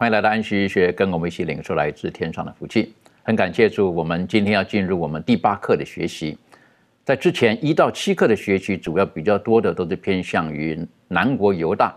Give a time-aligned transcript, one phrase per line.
[0.00, 2.94] 欢迎来到安息医学，跟我们一起领受来自天上的福气。
[3.22, 6.38] 很感谢主，我们今天要进入我们第八课的学习。
[7.04, 11.94] 在之前一到七课的学习，主要比较多的都是偏向于南国犹大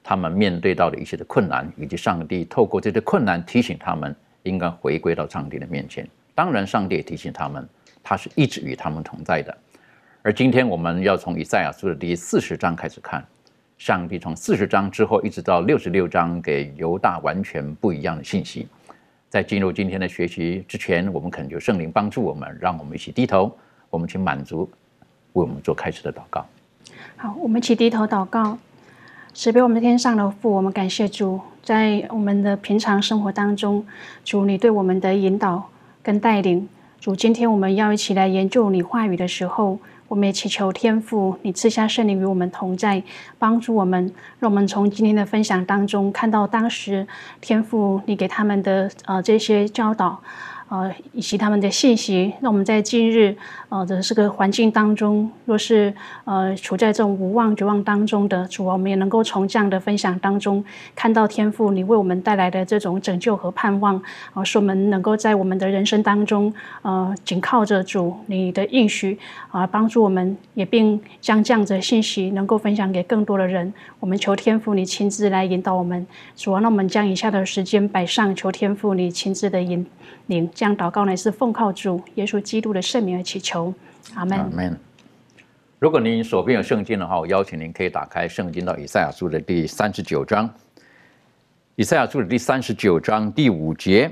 [0.00, 6.08] 他们面对到的一些的困难，以及上帝透过这些困难提醒他们应该回归到上帝的面前。
[6.36, 7.68] 当然，上帝也提醒他们，
[8.00, 9.58] 他是一直与他们同在的。
[10.22, 13.26] 而今天我们要从以赛亚书的第四十章开始看，
[13.80, 18.68] 上帝从四十章之后一直到六十六章，给犹大完全不一样的信息。
[19.30, 23.50] 在进入今天的学习之前，我们恳求圣灵帮助我们，让我们一起低头，
[23.88, 24.70] 我们请满足
[25.32, 26.44] 为我们做开始的祷告。
[27.16, 28.58] 好，我们一起低头祷告。
[29.32, 33.86] 慈悲我们的天上的父，我们感谢主，在我们的平常生活当中，
[34.26, 35.70] 主你对我们的引导
[36.02, 36.68] 跟带领。
[37.00, 39.78] 主，今天我们要一起来研究你话语的时候，
[40.10, 43.00] 我们也祈求天父，你赐下圣灵与我们同在，
[43.38, 47.06] 帮助我们，让我们从今天的分享当中看到当时
[47.40, 50.20] 天父你给他们的呃这些教导。
[50.70, 53.36] 呃，以及他们的信息，让我们在今日
[53.68, 55.92] 呃的这个环境当中，若是
[56.24, 60.64] 呃处在这种无望绝望当中的主，我们也能够从这样的分享当中
[60.94, 64.00] 看到天父你为我们带来的这种拯救和盼望，
[64.32, 69.18] 啊，使我们能够在我们的人生当中，呃，紧靠着主你的应许
[69.50, 73.74] 啊，帮助我们，也并将这样的信息能够分享给更多的人。
[73.98, 76.06] 我们求天父你亲自来引导我们，
[76.36, 79.84] 主啊，那我们将以下的时间摆上，求天父你亲自的引
[80.30, 80.48] 您。
[80.54, 83.74] 这样祷告呢，是奉靠主耶稣基督的圣名而祈求，
[84.14, 84.38] 阿门。
[84.38, 84.78] 阿门。
[85.80, 90.48] 如果您手边有圣经的话，我邀请您可以打开圣经到以赛亚书的第三十九章。
[91.74, 94.10] 以赛亚书的第三十九章第五节，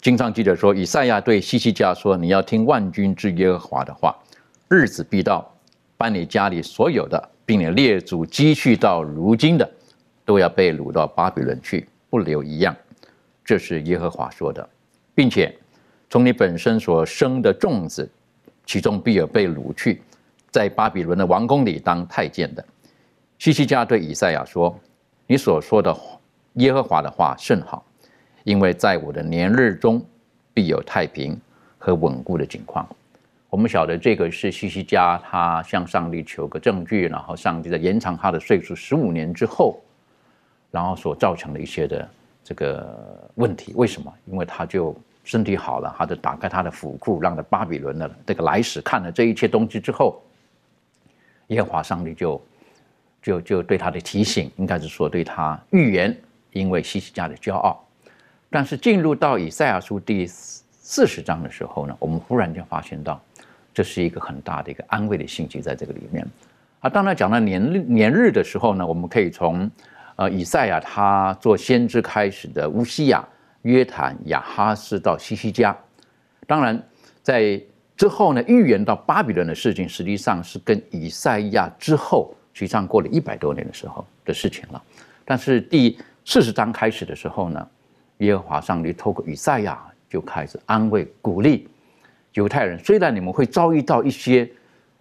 [0.00, 4.14] 经上记着说：“以赛亚对西西家说，你要听万军之耶和华的话，
[4.68, 5.50] 日子必到，
[5.96, 9.68] 把你家里所有的，并你列祖积蓄到如今的，
[10.24, 12.76] 都要被掳到巴比伦去，不留一样。”
[13.42, 14.68] 这是耶和华说的，
[15.18, 15.52] 并且。
[16.10, 18.08] 从你本身所生的种子，
[18.64, 20.00] 其中必有被掳去，
[20.50, 22.64] 在巴比伦的王宫里当太监的。
[23.36, 24.74] 西西家对以赛亚说
[25.26, 25.94] ：“你所说的
[26.54, 27.84] 耶和华的话甚好，
[28.44, 30.02] 因为在我的年日中
[30.54, 31.38] 必有太平
[31.76, 32.88] 和稳固的景况。”
[33.50, 39.78] 我们晓得这个是西西家他向上帝求个证据，然后上帝在延长他的岁数十五年之后，
[40.70, 42.08] 然后所造成的一些的
[42.42, 43.74] 这个问题。
[43.76, 44.10] 为什么？
[44.24, 44.96] 因为他就。
[45.28, 50.22] 身体好了，他就打开他的府库，让的巴比伦的这个来使看了这一切东西之后，
[51.48, 52.42] 耶和华上帝就
[53.20, 56.16] 就就对他的提醒，应该是说对他预言，
[56.52, 57.78] 因为西西家的骄傲。
[58.48, 63.20] 但是进入到以赛亚书第四十章的时候呢，我们忽然间发现到，
[63.74, 66.26] 这是一个很大的一个安慰的信息在这个里面。
[66.80, 69.70] 啊，当然讲到年年日的时候呢，我们可以从
[70.16, 73.22] 呃以赛亚他做先知开始的乌西亚。
[73.62, 75.76] 约坦、亚哈斯到西西家，
[76.46, 76.80] 当然
[77.22, 77.60] 在
[77.96, 84.82] 之后呢，预言到巴比伦的事情，实际上是跟以赛亚之后，实际上过了一百多年的时候的事情了。
[85.24, 87.68] 但是第四十章开始的时候呢，
[88.18, 89.78] 耶和华上帝透过以赛亚
[90.08, 91.68] 就开始安慰、鼓励
[92.34, 92.78] 犹太人。
[92.78, 94.48] 虽然你们会遭遇到一些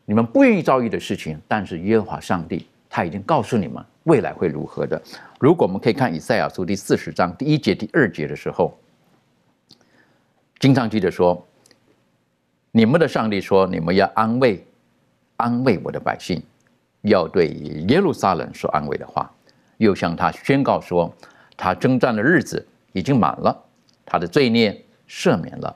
[0.06, 3.84] 你们不愿意遭遇的事情，但是耶和华上帝他已经告诉你们。
[4.08, 5.02] 未来会如何的？
[5.38, 8.78] 如果我们可以看以赛亚书第四十章第一节、第二节的时候，
[10.60, 11.46] 经常记得说
[12.72, 14.66] ：“你们的上帝说，你们要安慰、
[15.36, 16.42] 安慰我的百姓，
[17.02, 19.30] 要对耶路撒冷说安慰的话，
[19.76, 21.14] 又向他宣告说，
[21.58, 23.66] 他征战的日子已经满了，
[24.06, 25.76] 他的罪孽赦免了，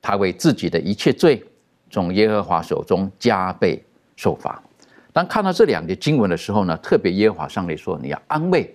[0.00, 1.44] 他为自己的一切罪，
[1.90, 3.84] 从耶和华手中加倍
[4.16, 4.62] 受罚。”
[5.12, 8.74] 当看到这两节经文的时候呢，特别耶和华上帝说：“你要安慰，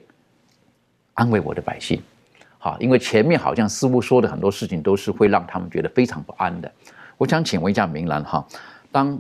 [1.14, 2.02] 安慰我的百姓。”
[2.58, 6.72] 好，因为前面好像似乎说的很多事情都是会让他们觉得非常不安的。
[7.16, 8.46] 我想请问一下明兰哈，
[8.92, 9.20] 当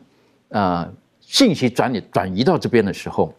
[0.50, 0.91] 呃
[1.21, 3.33] 信息转移转移到这边的时候，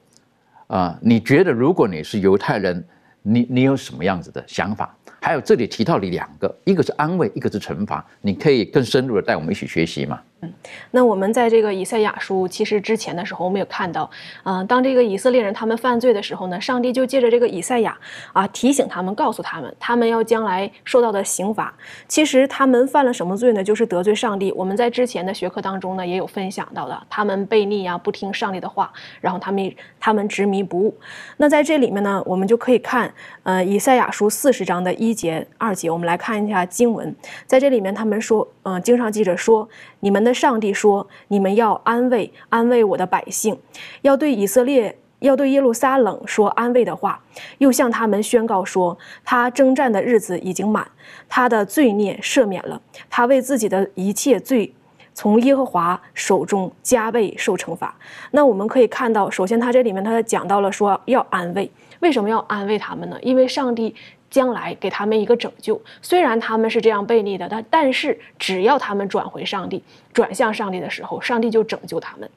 [0.69, 2.83] 啊，你觉得如果你是犹太人，
[3.23, 4.97] 你你有什么样子的想法？
[5.21, 10.23] 还有这里提到了两个，一个是安慰，一个是惩罚，你可以更深入的带我们一起学习吗？
[10.43, 10.53] 嗯，
[10.91, 14.11] 那我们在这个以赛亚书其实之前的时候，我们有看到，
[14.45, 17.99] 嗯，当这个以色列人他们犯罪的时候呢，上帝就借着这个以赛亚
[18.35, 21.73] 啊提醒他们，告诉他们，他们要将来受到的刑罚。
[22.07, 23.65] 其实他们犯了什么罪呢？
[23.65, 24.53] 就是得罪上帝。
[24.53, 28.93] 我们在之前的学科当中呢，也有分享到的，他们悖逆啊，不听上帝的话，
[29.23, 30.95] 然后他们他们执迷不悟。
[31.39, 33.11] 那在这里面呢，我们就可以看，
[33.43, 37.17] 呃，以赛亚书四十章的一节、二节，我们来看一下经文，
[37.47, 39.67] 在这里面他们说，嗯，经上记着说。
[40.01, 43.57] 你们的上帝说：“你们要安慰安慰我的百姓，
[44.03, 47.23] 要对以色列，要对耶路撒冷说安慰的话，
[47.59, 50.87] 又向他们宣告说，他征战的日子已经满，
[51.29, 54.75] 他的罪孽赦免了，他为自己的一切罪，
[55.15, 57.97] 从耶和华手中加倍受惩罚。”
[58.33, 61.71] 那我们可以看到，首先他这里面他讲到了说要安慰，
[62.01, 63.17] 为什么要安慰他们呢？
[63.23, 63.95] 因为上帝。
[64.37, 72.29] 将来给他们一个拯救，虽然他们是这样悖逆的，但但是只要他们转回上帝，转向上帝的时候，上帝就拯救他们。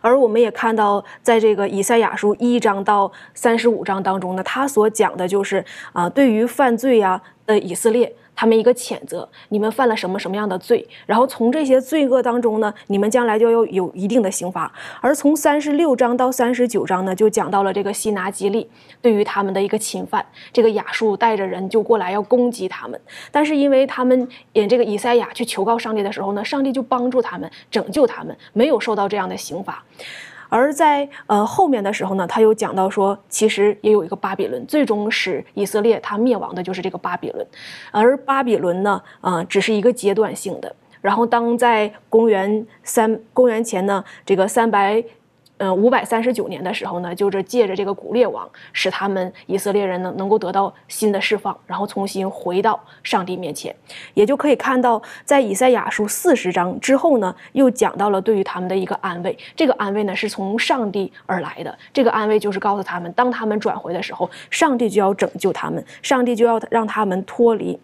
[0.00, 8.14] 而我们也看到，在这个以赛亚书一章到三十五章当中呢，他所讲的就是啊，对于犯罪呀的以色列。
[8.34, 10.86] 他们一个谴责，你们犯了什么什么样的罪？
[11.06, 14.72] 然后从这些罪恶当中呢，你们将来就要有一定的刑罚。
[15.00, 18.68] 而从三十六章到三十九章呢，就讲到了这个西拿基利
[19.00, 20.24] 对于他们的一个侵犯。
[20.52, 23.00] 这个亚述带着人就过来要攻击他们，
[23.30, 29.82] 但是因为他们引这个以赛亚去求告上帝的时候呢，上帝就帮助他们，拯救他们，没有受到这样的刑罚。
[30.54, 37.44] 而在呃后面的时候呢，他又讲到说，其实也有一个巴比伦，最终使以色列他灭亡的就是这个巴比伦，
[37.90, 40.76] 而巴比伦呢，呃，只是一个阶段性的。
[41.00, 45.04] 然后当在公元三公元前呢，这个三百。
[45.58, 53.74] 嗯，五百三十九年的时候呢，就是借着这个古列王，使他们以色列人呢能够得到新的释放，然后重新回到上帝面前，
[54.14, 59.38] 也就可以看到，在以赛亚书四十章之后呢，又讲到了对于他们的一个安慰。
[59.54, 67.78] 这个安慰呢是从上帝而来的，这个安慰就是告诉他们，当他们转回的时候，上帝就要拯救他们，上帝就要让他们脱离。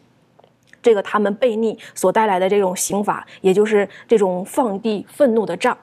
[0.82, 5.77] 这个他们悖逆所带来的这种刑罚，也就是这种放地愤怒的杖。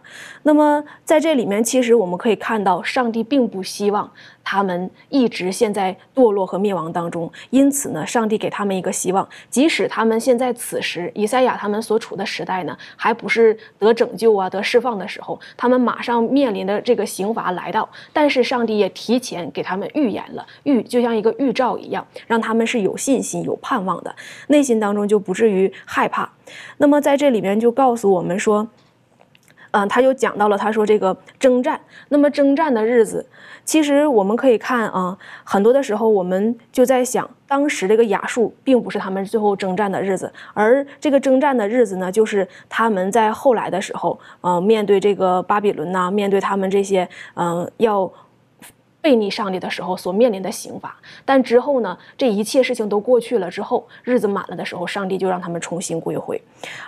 [0.43, 4.11] 那么在这里面，其实我们可以看到，上帝并不希望。
[4.49, 24.15] 他们一直陷在堕落和灭亡当中，因此呢，上帝给他们一个希望，即使他们现在此时以赛亚他们所处的时代呢，还不是得拯救啊、得释放的时候，他们马上面临的这个刑罚来到，但是上帝也提前给他们预言了，预就像一个预兆一样，让他们是有信心、有盼望的，
[24.47, 26.31] 内心当中就不至于害怕。
[26.77, 28.69] 那么在这里面就告诉我们说。
[29.71, 31.79] 嗯，他又讲到了，他说这个征战，
[32.09, 33.25] 那么征战的日子，
[33.65, 48.11] 其实我们可以看啊，很多的时候我们就在想，当时这个亚述并不是他们最后征战的日子，而这个征战的日子呢，就是他们在后来的时候，呃，面对这个巴比伦呐，面对他们这些，嗯，要。
[49.07, 56.41] 背逆上帝的时候所面临的刑罚，但之后呢，这一切事情都过去了之后，日子满了的时候，上帝就让他们重新归回。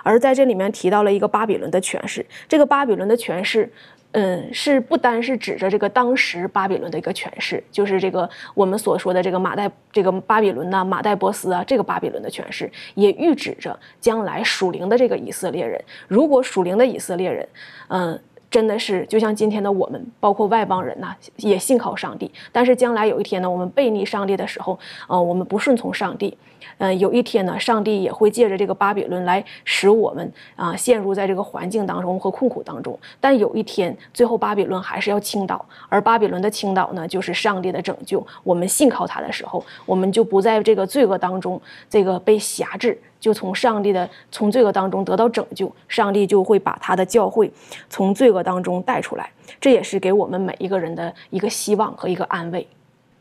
[0.04, 3.72] 而在这里面提到了一个巴比伦的诠释，这个巴比伦的诠释，
[4.12, 15.82] 嗯，是不单是指着这个当时巴比伦的一个诠释，就是这个我们所说的这个马代这个巴比伦呐，马代波斯啊，这个巴比伦的诠释，也预指着将来属灵的这个以色列人。
[16.10, 17.48] 如果属灵的以色列人，
[17.88, 18.20] 嗯。
[18.52, 22.32] 真的是就像今天的我们，包括外邦人呐，也信靠上帝。
[22.52, 24.78] 但是将来有一天呢，我们背逆上帝的时候，
[25.08, 26.36] 呃，我们不顺从上帝，
[26.78, 32.98] 嗯，有一天呢，上帝也会借着这个巴比伦来使我们啊陷入在这个环境当中和困苦当中。
[33.20, 38.26] 但有一天，最后巴比伦还是要倾倒，而巴比伦的倾倒呢，就是上帝的拯救。
[38.44, 43.00] 我们信靠他的时候，我们就不在这个罪恶当中，这个被辖制。
[43.20, 47.52] 就从上帝的从罪恶当中得到拯救，上帝就会把他的教会
[47.90, 52.66] 从罪恶当中带出来，这也是给我们每一个人的一个希望和一个安慰。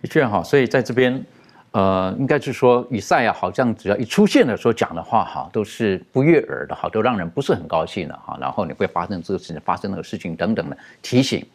[0.00, 1.20] 的确哈，所以在这边，
[1.78, 8.36] 呃，应该是说以赛亚好像只要一出现的时候讲的话哈，都是不悦耳的哈，都让人不是很高兴的哈。
[8.40, 11.46] 然后你会发生这个事情，发生那个事情等等的提醒。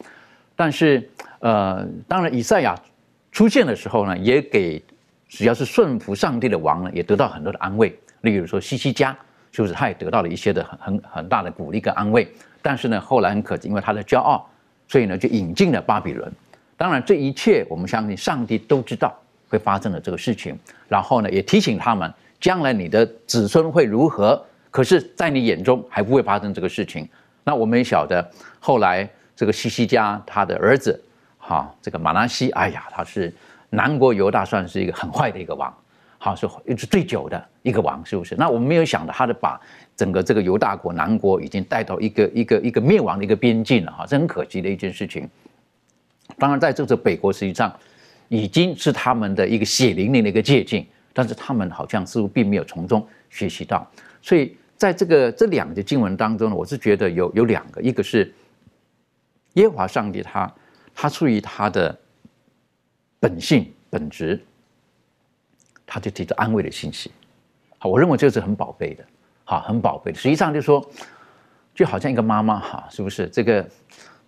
[0.56, 1.06] 但是
[1.40, 2.74] 呃，当然以赛亚
[3.32, 4.82] 出现的时候呢，也给
[5.28, 7.94] 只要是顺服上帝的王呢，也得到很多的安慰。
[8.22, 9.14] 例如说西西家，
[9.52, 12.26] 就是他也得到了一些的很很很大的鼓励跟安慰，
[12.62, 14.48] 但是呢，后来很可惜，因为他的骄傲，
[14.88, 16.32] 所以呢就引进了巴比伦。
[16.78, 19.14] 当然，这一切我们相信上帝都知道
[19.54, 20.58] 会发生的这个事情，
[20.88, 24.44] 然后呢也提醒他们，将来你的子孙会如何。
[24.70, 27.08] 可是，在你眼中还不会发生这个事情。
[27.44, 31.00] 那我们也晓得，后来这个西西家他的儿子，
[31.38, 33.32] 哈，这个马拉西，哎呀，他是
[33.70, 35.72] 南国犹大算是一个很坏的一个王，
[36.18, 38.34] 好是一直最久的一个王，是不是？
[38.34, 39.60] 那我们没有想到，他的把
[39.94, 45.28] 整个这个犹大国南国已经带到一个一个一个灭亡的一个边境了，哈，这很可惜的一件事情。
[46.36, 47.72] 当然，在这个北国实际上
[48.34, 53.88] 已经是他们的一个血淋淋的一个借鉴，但是他们好像似乎并没有从中学习到，
[54.20, 54.56] 所以。
[54.76, 58.34] 在这个这两个经文当中呢，我是觉得有有两个，一个是
[59.54, 60.52] 耶和华上帝，他
[60.92, 61.96] 他出于他的
[63.20, 64.44] 本性本质，
[65.86, 67.12] 他就提着安慰的信息。
[67.78, 69.04] 好，我认为这是很宝贝的，
[69.44, 70.18] 好，很宝贝的。
[70.18, 70.84] 实际上就说，
[71.72, 73.28] 就好像一个妈妈哈，是不是？
[73.28, 73.70] 这个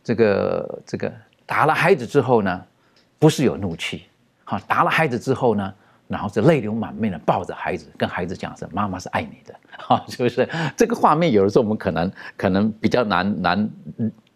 [0.04, 1.12] 这个这个
[1.44, 2.64] 打了孩子之后呢，
[3.18, 4.04] 不是有怒气，
[4.44, 5.72] 好，打了孩子之后呢？
[6.08, 13.68] 然后是泪流满面的抱着孩子，跟孩子讲说：“妈妈是爱你的， 哈，是不是？”这个画面有的时候我们可能可能比较难难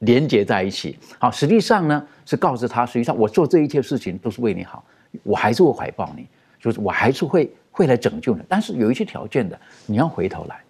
[0.00, 0.98] 连接在一起。
[1.20, 4.84] 好，实际上呢是告诉他，实际上我做这一切事情都是为你好，
[5.22, 6.26] 我还是会怀抱你，
[6.58, 8.42] 就是我还是会会来拯救你。
[8.48, 9.56] 但是有一些条件的，
[9.86, 10.60] 你要回头来，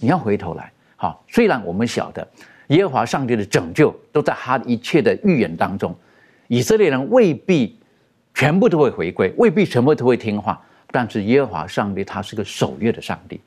[0.00, 0.72] 你要回头来。
[0.96, 2.26] 好，虽然我们晓得
[2.66, 5.94] 耶和华上帝的拯救都在他一切的预言当中，
[6.48, 7.78] 以色列人未必。
[8.34, 13.40] 全部都会回归，未必全部都会听话，但是耶和华上帝他是个守约的上帝，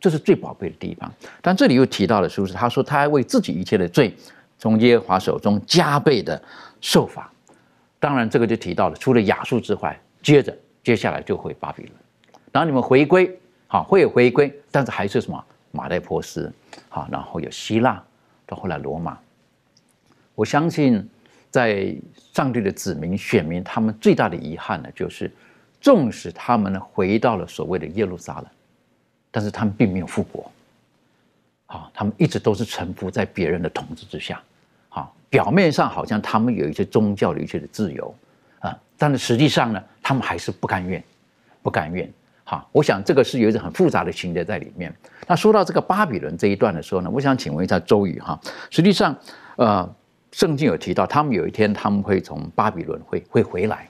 [0.00, 1.12] 这是最宝贝的地方。
[1.42, 2.54] 但这里又提到了，是不是？
[2.54, 4.16] 他说他还为自己一切的罪，
[4.58, 6.40] 从耶和华手中加倍的
[6.80, 7.30] 受罚。
[8.00, 11.92] 当然，这个就提到了，除了亚述之外，接着接下来就会巴比伦。
[12.50, 15.44] 然后你们回归，好，会有回归，但是还是什么？
[15.72, 16.50] 马代波斯，
[16.88, 18.02] 好，然后有希腊，
[18.46, 19.18] 到后来罗马。
[20.34, 21.06] 我相信。
[21.50, 21.96] 在
[22.34, 25.32] 上帝的子民、选民，他们最大的遗憾呢，就是
[25.80, 28.46] 纵使他们呢回到了所谓的耶路撒冷，
[29.30, 30.50] 但是他们并没有复国。
[31.64, 34.40] 好，他们一直都是臣服在别人的统治之下。
[34.90, 38.14] 好，表面上好像他们有一些宗教的一些的自由
[38.60, 41.02] 啊，但是实际上呢，他们还是不甘愿，
[41.62, 42.10] 不甘愿。
[42.44, 44.94] 好，我想这个是有一种很复杂的情节在里面。
[45.26, 48.38] 那说到这个巴比伦这一段的时候呢，我想请问一下周宇哈，
[48.68, 49.16] 实际上，
[49.56, 49.94] 呃。
[50.32, 53.88] 圣经有提到，他们有一天他们会从巴比伦会会回来，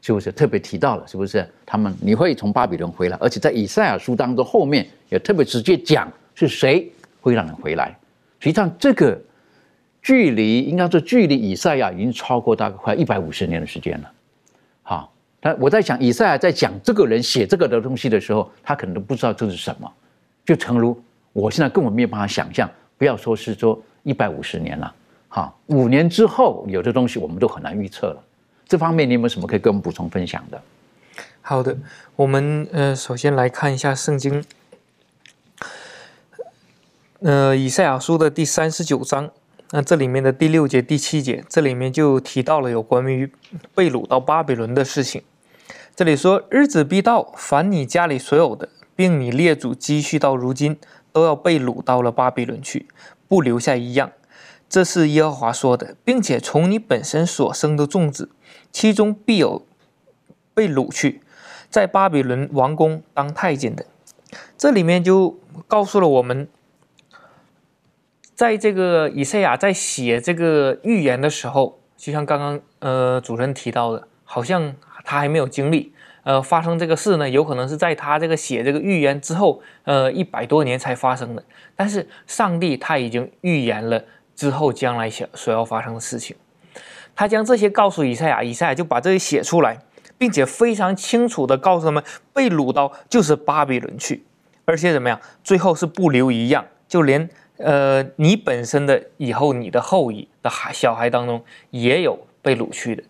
[0.00, 1.06] 是不是特别提到了？
[1.06, 3.16] 是不是他们你会从巴比伦回来？
[3.20, 7.94] 而且在以赛亚书当中后面也特别直接讲是谁会让人回来。
[8.40, 9.18] 实际上这个
[10.02, 14.10] 距离应该说距离以赛亚已经超过大概快一百五十年的时间了。
[14.82, 19.90] 好，但我在想以赛亚在讲这个人写这个的东西的时候，他可能都不知道这是什么。
[20.44, 20.98] 就诚如
[21.32, 24.94] 我现在根本没有办法想象，不要说是说一百五十年了。
[25.34, 28.22] 好，五年之后有的东西我们都很难预测了。
[28.68, 30.62] 这方面你有没有什么可以跟我们补充分享的？
[31.42, 31.76] 好的，
[32.14, 34.44] 我们呃首先来看一下圣经，
[37.18, 39.28] 呃以赛亚书的第三十九章，
[39.72, 43.28] 那这里面的第六节、第七节，这里面就提到了有关于
[43.74, 45.20] 被掳到巴比伦的事情。
[45.96, 50.76] 这里说日子必到，凡你家里所有的，并你列祖积蓄到如今，
[51.10, 52.86] 都要被掳到了巴比伦去，
[53.26, 54.12] 不留下一样。
[54.74, 58.30] 这是耶和华说的，并且从你本身所生的众子，
[58.72, 59.64] 其中必有
[60.52, 61.20] 被掳去，
[61.70, 63.86] 在巴比伦王宫当太监的。
[64.58, 65.38] 这里面就
[65.68, 66.48] 告诉了我们，
[68.34, 75.92] 在这个以赛亚在写这个预言的时候，就像刚刚呃主持人提到的，好像他还没有经历，
[76.24, 81.44] 呃发生这个事呢，有可能是在他这个写这个预言之后，呃一百多年才发生的。
[81.76, 84.04] 但是上帝他已经预言了。
[84.34, 86.36] 之后将来想所要发生的事情，
[87.14, 89.78] 他将这些告诉以赛亚，以赛亚就把这些写出来，
[90.18, 94.24] 并且非常清楚的告诉他们，被掳到就是巴比伦去，
[94.64, 103.04] 而且怎么样，最后是不留一样，就连呃你本身的以后你的后裔的孩小孩当中也有被掳去的，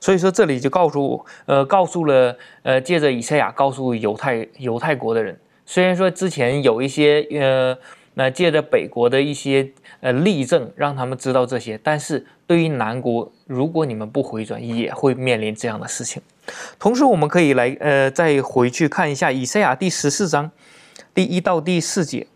[0.00, 7.76] 所以说这里就告诉，呃告诉了呃借着以赛亚告诉犹太犹太国的人，虽然说之前有一些呃。
[8.16, 9.68] 那借着北国的一些
[10.04, 11.80] 呃例证，让他们知道这些。
[11.82, 16.22] 但是对于南国，如果你们不回转，也会面临这样的事情。
[16.78, 20.50] 同时，我们可以来呃再回去看一下以赛亚第十四章
[21.14, 22.26] 第一到第四节。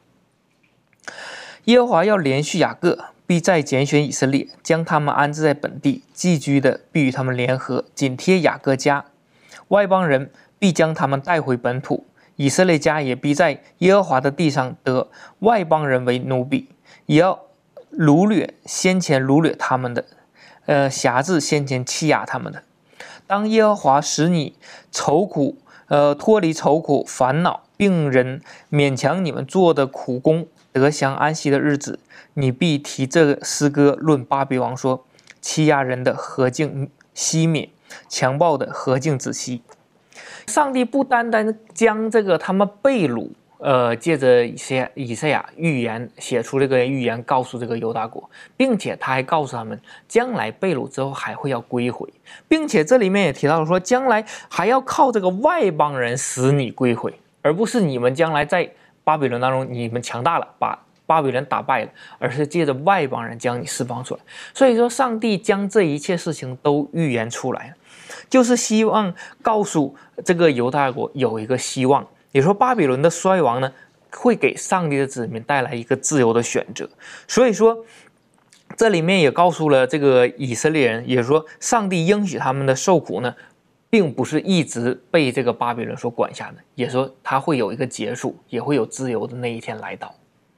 [1.65, 9.05] 耶和华要连续雅各，必再拣选以色列，将他们安置在本地，寄居的必与他们联合，紧贴雅各家。
[9.69, 12.07] 外邦人必将他们带回本土。
[12.37, 15.09] 以色列家也必在耶和华的地上得
[15.41, 16.69] 外邦人为奴婢，
[17.05, 17.39] 也要
[17.99, 20.05] 掳掠先前掳掠他们的，
[20.67, 22.63] 呃辖制先前欺压他们的。
[23.27, 24.55] 当耶和华使你
[24.93, 28.41] 愁苦，呃脱离愁苦烦恼，病人
[28.71, 31.99] 勉强你们做的苦工，得享安息的日子，
[32.35, 35.05] 你必提这个诗歌论巴比王说：
[35.41, 37.69] 欺压人的何竟熄灭，
[38.09, 39.63] 强暴的何竟止息。
[40.47, 43.33] 上帝不单单将这个他们被掳。
[43.59, 52.09] 呃，借着一些以赛亚预言写出这个预言，告诉这个犹大国，并且他还告诉他们，将来被掳之后还会要归回，
[52.47, 57.13] 并且这里面也提到了说，将来还要靠这个外邦人使你归回，
[57.43, 58.71] 而不是你们将来在
[59.03, 64.21] 巴比伦当中你们强大了，把巴比伦打败了，而是借着外邦人将你释放出来。
[64.55, 67.75] 所以说，上帝将这一切事情都预言出来，
[68.31, 69.13] 就是希望
[69.43, 72.07] 告诉这个犹大国有一个希望。
[72.33, 73.73] 也说巴比伦的衰亡呢，
[74.11, 76.89] 会给上帝的子民带来一个自由的选择。
[77.27, 77.85] 所以说，
[78.77, 83.35] 这里面也告诉了这个以色列人，也说上帝应许他们的受苦呢，
[83.89, 90.15] 并不是一直被这个巴比伦所管辖的，也说他会有一个结束，也会有自由的那一天来到。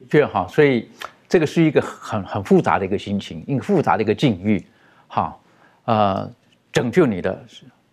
[0.09, 0.91] 确哈，所以
[1.29, 4.65] 这个是一个很很复杂的一个心情，一个复杂的一个境遇。
[5.07, 5.37] 哈，
[5.85, 6.31] 呃，
[6.73, 7.45] 拯救你的。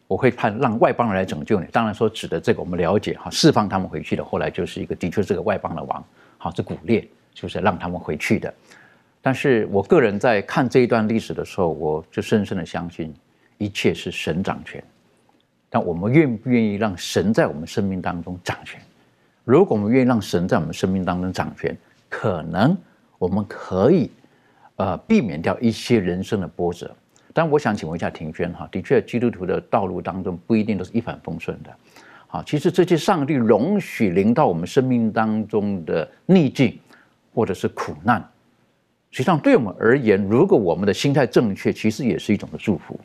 [0.08, 1.68] 我会判让外邦人来拯救你。
[1.72, 4.24] 当然说指的这个我们了解哈，释放他们回去的。
[4.24, 6.04] 后来就是一个的确是个外邦的王，
[6.38, 8.54] 好，这古列就是让他们回去的。
[9.22, 13.14] 但是我个人在看这一段历史的时候，我就深深的相信
[13.58, 14.82] 一切是神掌权。
[15.70, 18.80] 但我们愿不愿意让神在我们生命当中掌权？
[19.44, 22.78] 如果我们愿意让神在我们生命当中掌权，可能
[23.18, 24.10] 我们可以
[24.78, 26.96] 呃避免掉一些人生的波折。
[27.38, 31.70] 但我想请问一下庭轩哈，的确，基督徒的道路当中不一定都是一帆风顺的，
[32.26, 36.76] 好，其实这些上帝容许临到我们生命当中的逆境
[37.36, 38.28] 或者是苦难，
[39.12, 43.00] 实际上对我们而言，如果我们的心态正确，其实也是一种的祝福。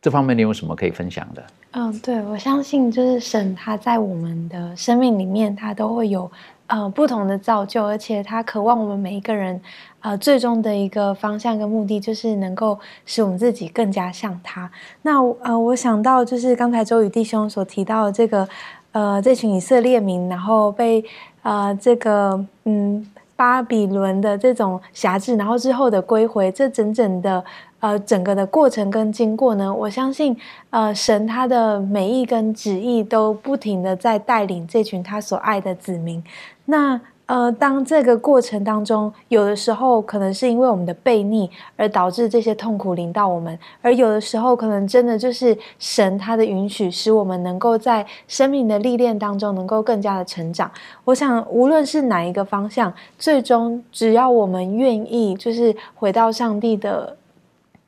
[0.00, 1.44] 这方面你有什么可以分享的？
[1.72, 6.30] 嗯，对，我相信就是神他在我们的生命里面，他都会有
[6.74, 9.60] 呃不同的造就，而且他渴望我们每一个人。
[10.04, 14.70] 呃，最终的一个方向跟目的就是能够使我们自己更加像他。
[15.00, 18.46] 那呃，我想到就是刚才周宇弟兄所提到的这个，
[18.92, 21.02] 呃，这群以色列民，然后被
[21.42, 27.42] 呃这个嗯巴比伦的这种辖制，然后之后的归回，这整整的
[27.84, 30.34] 呃整个的过程跟经过呢，我相信
[30.70, 36.24] 呃神他的美意跟旨意都不停的在带领这群他所爱的子民。
[36.64, 50.70] 那呃，当这个过程当中，有的时候可能是因为我们的悖逆而导致这些痛苦临到我们，而有的时候可能真的就是神他的允许，使我们能够在生命的历练当中能够更加的成长。
[51.04, 57.16] 我想，无论是哪一个方向，最终只要我们愿意，就是回到上帝的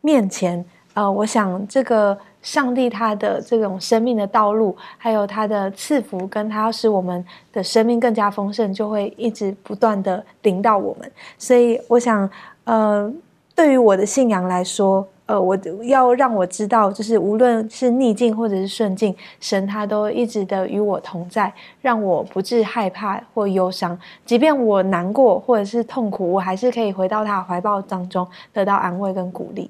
[0.00, 2.16] 面前，呃，我想这个。
[2.42, 11.10] 上帝他的这种生命的道路，还有他的赐福，跟他要使我们的生命更加丰盛，就会一直不断的领到我们。
[11.36, 12.30] 所以，我想，
[12.62, 13.12] 呃，
[13.52, 23.98] 对于我的信仰来说，呃，我要让我知道，就是无论是逆境或者是顺境，神他都一直的与我同在，让我不致害怕或忧伤。
[24.24, 29.68] 即便我难过或者是痛苦，我还是可以回到他怀抱当中，得到安慰跟鼓励。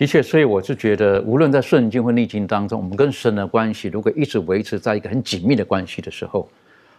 [0.00, 6.48] 的确，所以我是觉得，无论在顺境或逆境当中，我们跟神的关系如果一直维持在一个很紧密的关系的时候，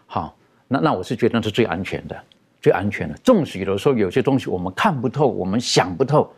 [0.05, 0.37] 好，
[0.67, 2.15] 那那我是觉得那是最安全的，
[2.61, 3.15] 最安全的。
[3.23, 6.31] 纵使有的时候有些东西我们看不透，我们想不透，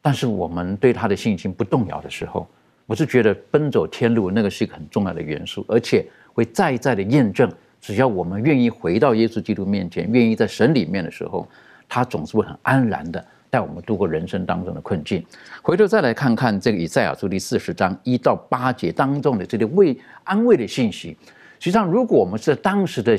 [0.00, 2.46] 但是我们对他的信心不动摇的时候，
[2.86, 11.48] 我是觉得奔走天路那个是一个很重要的元素，而且会再再的验证，只要我们愿意回到耶稣基督面前，愿意在神里面的时候，
[11.88, 13.26] 他总是会很安然的。
[13.50, 15.22] 带我们度过人生当中的困境。
[15.60, 21.16] 回头再来看看这个以赛亚书第四十章一到八节当中的这些慰安慰的信息。
[21.58, 23.18] 实际上，如果我们是当时的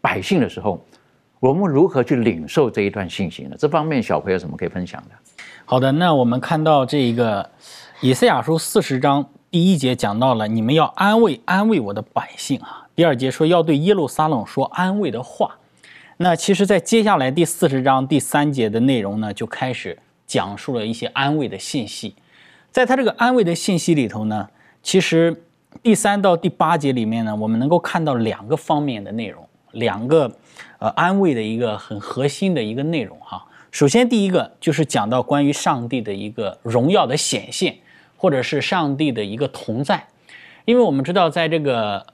[0.00, 0.84] 百姓的时候，
[1.40, 3.56] 我们如何去领受这一段信息呢？
[3.58, 5.14] 这方面，小朋友有什么可以分享的？
[5.64, 7.48] 好的，那我们看到这一个
[8.00, 12.86] 以赛亚书四十章第一节讲到了，你们要安慰安慰我的百姓啊。
[12.94, 15.56] 第二节说要对耶路撒冷说安慰的话。
[16.20, 22.16] 那其实，在接下来第四十章第三节的内容呢，就开始讲述了一些安慰的信息。
[22.72, 24.48] 在他这个安慰的信息里头呢，
[24.82, 25.44] 其实
[25.80, 30.28] 第三到第八节里面呢，我们能够看到两个方面的内容，两个
[30.80, 33.46] 呃安慰的一个很核心的一个内容哈。
[33.70, 37.76] 首先，第一个就是讲到关于上帝的一个荣耀的显现，
[38.16, 40.08] 或者是上帝的一个同在。
[40.64, 42.04] 因为我们知道，在这个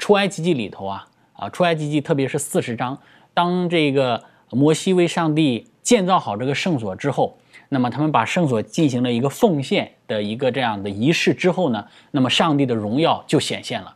[0.00, 2.98] 出埃及记里头啊，啊出埃及记特别是四十章。
[3.36, 7.36] 当这个摩西为上帝建造好这个圣所之后，
[7.68, 13.94] 那么他们把圣所进行了一个奉献的一个这样的仪式之后呢，那么上帝的荣耀就显现了。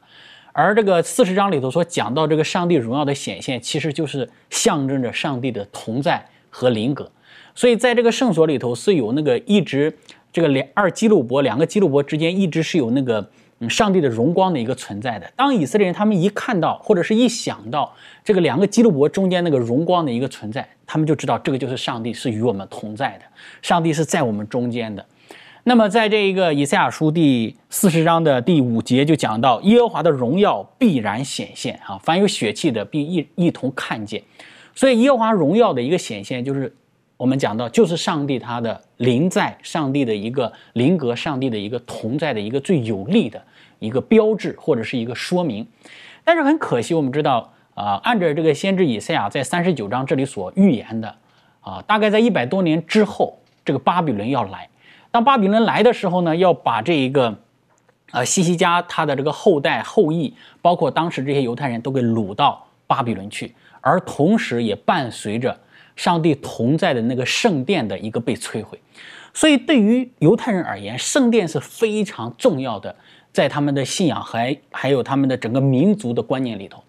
[0.52, 7.10] 而这个四十章里头所讲到这个上帝荣耀的显现，其实就是象征着上帝的同在和灵格。
[7.54, 9.96] 所以在这个圣所里头是有那个一直
[10.30, 13.30] 这个两二基路伯两个基路伯之间一直是有那个
[13.68, 15.30] 上帝的荣光的一个存在的。
[15.36, 17.92] 当以色列人他们一看到或者是一想到
[18.24, 23.24] 这个两个基路伯中间那个荣光的一个存在，他们就知道这个就是上帝是与我们同在的，
[23.60, 25.04] 上帝是在我们中间的。
[25.64, 34.22] 那么在这一个以赛亚书第四十章的第五节就讲到耶和华的荣耀必然显现啊，凡有血气的必一一同看见。
[34.74, 36.74] 所以耶和华荣耀的一个显现就是。
[37.20, 43.42] 我们讲到，就是上帝他的灵在，上帝的一个灵格，上帝的一个同在的一个最有力的
[43.78, 45.66] 一个标志或者是一个说明。
[46.24, 51.14] 但是很可惜，我们知道啊，按照这个先知以赛亚在三十九章这里所预言的
[51.60, 54.70] 啊，大概在一百多年之后，这个巴比伦要来。
[55.10, 57.36] 当巴比伦来的时候呢，要把这一个
[58.12, 65.54] 呃西西家他的这个后代后裔，包括当时这些犹太人都给掳到巴比伦去，而同时也伴随着。
[66.00, 68.80] 上帝同在的那个圣殿的一个被摧毁，
[69.34, 72.96] 所以对于犹太人而言，圣殿是非常重要的，
[73.34, 76.82] 在他们的信仰还还有他们的整个民族的观念里头，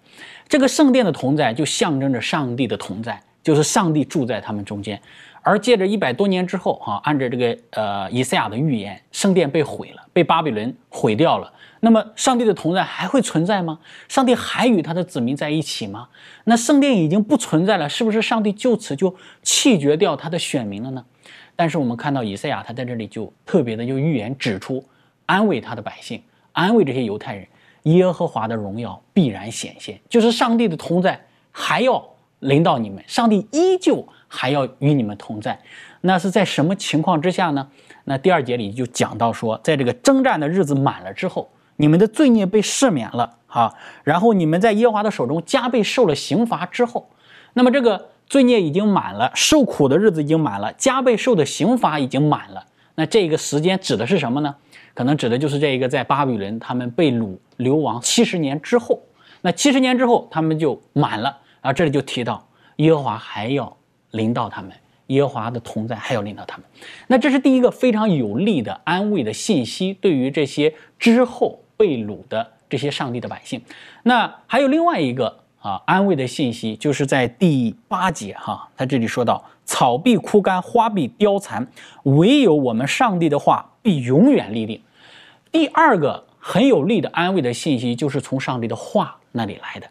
[0.47, 5.01] 这个圣殿的同在就象征着上帝的同在，就是上帝住在他们中间。
[5.41, 11.51] 而借着一百多年之后，哈，按照这个呃以赛亚的预言，圣殿被毁了，被巴比伦毁掉了。
[11.83, 13.79] 那么，上帝的同在还会存在吗？
[14.07, 16.07] 上帝还与他的子民在一起吗？
[16.43, 21.03] 那圣殿已经不存在了，是不是上帝就此就弃绝掉他的选民了呢？
[21.55, 24.83] 但是我们看到以赛亚，他在这里就特别的就预言指出，
[25.25, 27.47] 安慰他的百姓，安慰这些犹太人，
[27.83, 31.19] 耶和华的荣耀必然显现，就是上帝的同在
[31.51, 32.03] 还要
[32.39, 35.59] 临到你们，上帝依旧还要与你们同在。
[35.99, 37.67] 那是在什么情况之下呢？
[38.05, 41.51] 那第二节里就讲到说，在这个征战的日子满了之后。
[41.77, 47.09] 你们的罪孽被赦免了啊，然后你们在耶和华的手中加倍受了刑罚之后，
[47.53, 52.63] 那么这个罪孽已经满了，受苦的日子已经满了，加倍受的刑罚已经满了。
[52.93, 54.55] 那这个时间指的是什么呢？
[54.93, 58.99] 可能指的就是这一个在巴比伦他们被掳流亡七十年之后，
[59.41, 61.73] 那七十年之后他们就满了啊。
[61.73, 63.75] 这里就提到耶和华还要
[64.11, 64.71] 临到他们，
[65.07, 66.65] 耶和华的同在还要临到他们。
[67.07, 71.59] 那这是第一个非常有力的安慰的信息，对于这些之后。
[71.77, 73.59] 被掳的这些上帝的百姓，
[74.03, 81.65] 那还有另外一个啊安慰的信息，就是在第八节哈，他这里说到草必枯干，花必凋残，
[82.03, 84.79] 唯有我们上帝的话必永远立定。
[85.51, 89.87] 第二个很有力的安慰的信息，就是从上帝的话那里来的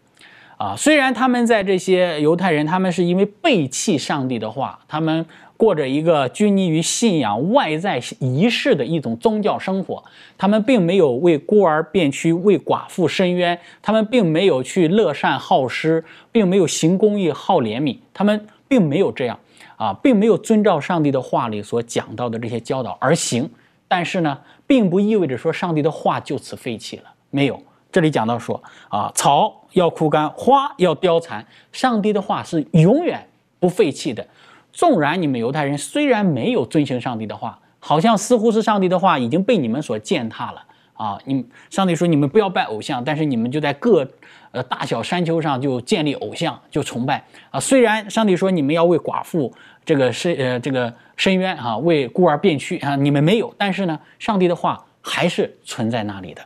[0.60, 0.76] 啊。
[0.76, 5.24] 虽然他们在这些犹太人，他们是因为背弃上帝的话，他们。
[5.60, 10.02] 过着一个拘泥于信仰外在仪式的一种宗教生活，
[10.38, 19.38] 他们并没有为孤儿变屈，为寡妇伸冤，他们并没有去乐善好施，并没有行公义、好怜悯，他们并没有这样
[19.76, 23.50] 啊，并没有遵照上帝的话里所讲到的这些教导而行。
[23.86, 27.62] 但是呢，并不意味着说上帝的话就此废弃了，没有。
[27.92, 33.26] 这里讲到说啊，草要枯干，花要凋残，上帝的话是永远
[33.58, 34.26] 不废弃的。
[34.72, 40.62] 纵然你们犹太人虽然没有遵循上帝的话，好像似乎是上帝的话已经被你们所践踏了
[40.94, 41.18] 啊！
[41.24, 44.06] 你上帝说你们不要拜偶像，但是你们就在各
[44.52, 47.58] 呃大小山丘上就建立偶像，就崇拜啊！
[47.58, 49.52] 虽然上帝说你们要为寡妇
[49.84, 56.42] 这个申呃这个申冤啊，为孤儿辩屈啊，你们没有，但是呢，上帝的话还是存在那里的。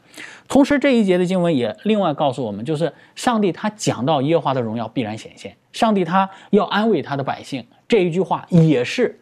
[0.47, 7.67] 同时这一节的经文也另外告诉我们，就是上帝他讲到耶和华的荣耀必然显现，上帝他要安慰他的百姓。
[7.89, 9.19] 这一句话也是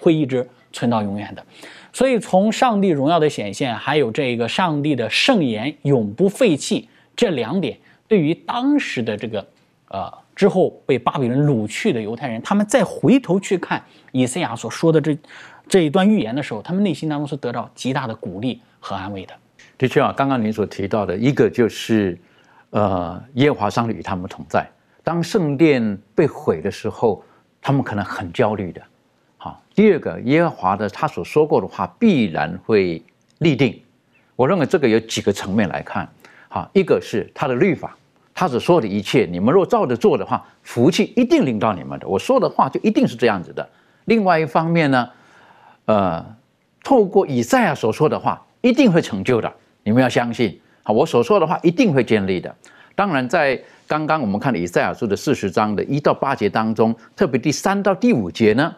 [0.00, 1.44] 会一直存到永远的，
[1.92, 9.46] 所以从上帝荣耀的显现，还有这个上帝的圣言永不废弃这两点，对于当时的这个
[9.88, 15.16] 呃之后被巴比伦掳去的犹太人，他们再回头去看以赛亚所说的这
[15.68, 19.34] 这一段预言的时候，他们内心当中是得到极大的鼓励和安慰的。
[19.76, 22.18] 的确啊，刚刚您所提到的一个就是
[22.70, 24.68] 呃耶和华上帝与他们同在，
[25.04, 27.22] 当圣殿被毁的时候。
[27.60, 28.80] 他们可能很焦虑的，
[29.36, 29.60] 好。
[29.74, 33.02] 第二个，耶和华的他所说过的话必然会
[33.38, 33.78] 立定。
[34.36, 36.08] 我认为这个有几个层面来看，
[36.48, 37.96] 好，一个是他的律法，
[38.32, 42.06] 他所说的一切，你们若照着做的话，福气一定领到你们的。
[42.06, 43.68] 我说的话就一定是这样子的。
[44.04, 45.10] 另外一方面呢，
[45.88, 46.24] 呃，
[46.84, 49.50] 透过以赛亚所说的话，一定会成就的，
[49.82, 50.60] 你们要相信。
[50.82, 52.54] 好，我所说的话一定会建立的。
[52.94, 53.58] 当然在。
[53.88, 58.76] 刚刚我们看以赛亚书的四十章的一到八节当中，特别第三到第五节呢，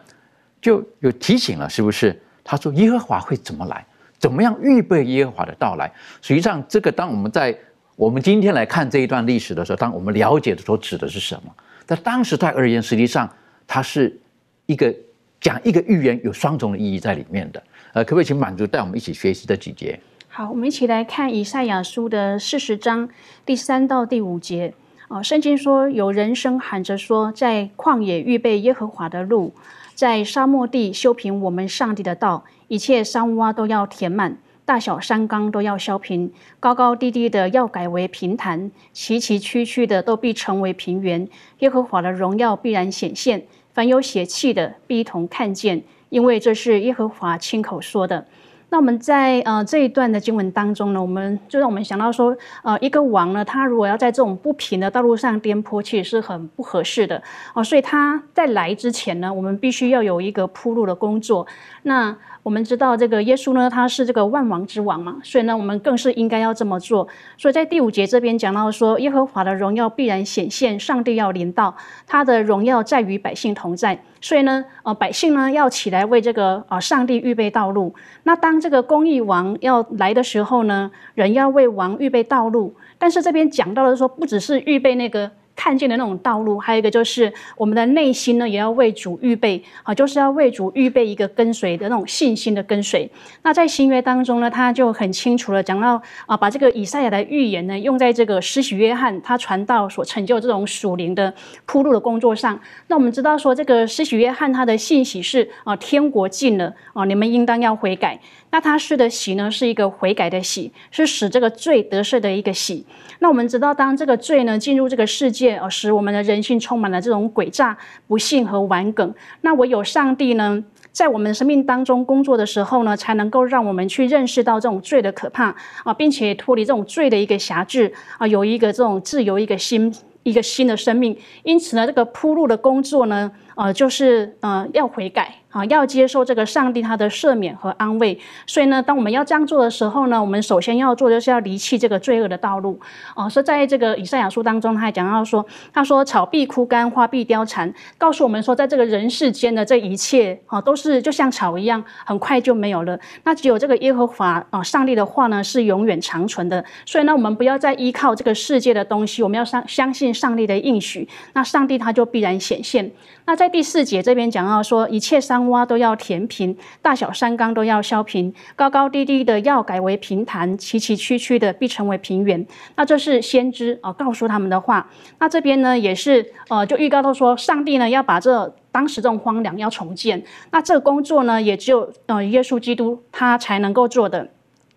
[0.61, 2.17] 就有提醒了，是不是？
[2.45, 3.85] 他说耶和华会怎么来？
[4.19, 5.91] 怎么样预备耶和华的到来？
[6.21, 7.53] 实际上，这个当我们在
[7.97, 11.53] 我们今天来看这一段历史的时候，当我们了解的时候指的是什么？
[11.85, 13.29] 在当时代而言，实际上
[13.67, 14.17] 它是
[14.65, 14.95] 一个
[15.41, 17.61] 讲一个预言有双重的意义在里面的。
[17.93, 19.99] 呃，可不可以请满足带我们一起学习这几节？
[20.29, 23.09] 好，我们一起来看以赛亚书的四十章
[23.45, 24.73] 第三到第五节。
[25.09, 29.53] 哦，圣经说，有人声喊着说，在旷野预备耶和华的路，
[29.93, 41.27] 在沙漠地修平我们上帝的道，一切山洼都要填满，大小山冈都要削平，高高低低的要改为平坦，崎崎岖岖的都必成为平原。
[41.59, 48.25] 耶和华的荣耀必然显现，凡有血气的必同看见，因为这是耶和华亲口说的。
[48.69, 57.21] 那我们在呃这一段的经文当中呢，我们就让我们想到说，呃，一个王呢，他如果要在这种不平的道路上颠簸，其实是很不合适的
[57.53, 57.61] 哦。
[57.61, 61.45] 所以他在来之前呢，我们必须要有一个铺路的工作。
[61.83, 67.07] 那我们知道这个耶稣呢，他是这个万王之王嘛，所以呢，我们更是应该要这么做。
[67.37, 71.75] 所以在第五节这边讲到说，耶和华的荣耀必然显现，上帝要临到，
[72.07, 74.03] 他的荣耀在与百姓同在。
[74.19, 77.93] 所以呢，呃，百姓呢要起来为这个呃上帝预备道路。
[78.23, 82.75] 那当这个公义王要来的时候呢，人要为王预备道路。
[82.97, 85.31] 但是这边讲到的说，不只是预备那个。
[85.61, 93.07] 看见的那种道路，还有一个就是我们的内心呢，也要为主预备啊，就是要为主预备一个跟随的那种信心的跟随。
[93.43, 101.31] 那在新约当中呢，他就很清楚了讲到啊，把这个以赛亚的预言呢，用在这个施洗约翰他传道所成就这种属灵的
[101.67, 102.59] 铺路的工作上。
[102.87, 108.19] 那我们知道说，这个施洗约翰他的信息是啊，天国近了啊，你们应当要悔改。
[108.51, 112.85] 那他施的喜呢，是一个悔改的喜，是使这个罪得赦的一个喜。
[113.19, 119.13] 那我们知道，当这个罪呢进入这个世界，而使我们的人性充满了这种诡诈、不幸和顽梗。
[119.41, 131.17] 那唯有上帝呢，在我们生命当中工作的时候呢，才能够让我们去认识到这种罪的可怕啊，并且脱离这种罪的一个辖制啊，有一个这种自由一个新一个新的生命。
[131.43, 135.35] 因此呢，这个铺路的工作呢，呃，就是呃要悔改。
[135.51, 142.79] 啊，要接受这个上帝他的赦免和安慰，所以呢，当我们要这样做的时候呢，我们首先要做就是要离弃这个罪恶的道路。
[143.17, 152.97] 哦，所以在这个以赛亚书当中，他还讲到说，他说草必枯干，花必凋残，告诉我们说，在这个人世间的这一切啊，都是就像草一样，很快就没有了。
[153.25, 156.63] 那只有这个耶和华啊，上帝的话呢，是永远长存的。
[156.85, 162.89] 所以呢，我们不要再依靠这个世界的东西，我们要相相信上帝的应许，那上帝他就必然显现。
[163.25, 172.47] 那在第四节这边讲到说，一切山洼都要填平，大小山冈都要削平，高高低低的要改为平坦，崎崎岖岖的必成为平原。
[172.75, 174.89] 那这是先知啊告诉他们的话。
[175.19, 180.23] 那这边呢也是呃就预告到说，上帝呢要把这当时这种荒凉要重建。
[180.51, 184.29] 那这个工作呢也只有呃耶稣基督他才能够做的。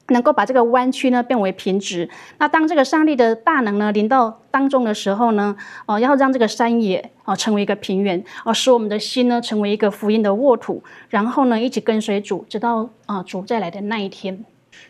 [0.08, 2.08] 能够把这个弯曲呢变为平直。
[2.38, 14.44] 那当这个上帝的大能呢临到当中的时候呢，哦，要让这个山野哦成为一个平原，哦，使我们的心呢成为一个福音的沃土，然后呢一起跟随主，直到啊主再来的那一天。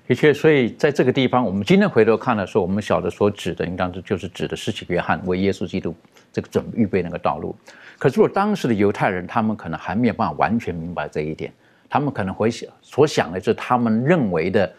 [0.09, 5.95] 的确，所以在这个地方，我们今天回头看的时候，我们晓得所指的应当是就是指的施洗约翰为耶稣基督
[6.33, 7.55] 这个准预备那个道路。
[7.99, 11.53] 可是，如果当时的犹太人他们可能还没有办法完全明白这一点，
[11.89, 14.71] 他们可能会想所想的是他们认为的。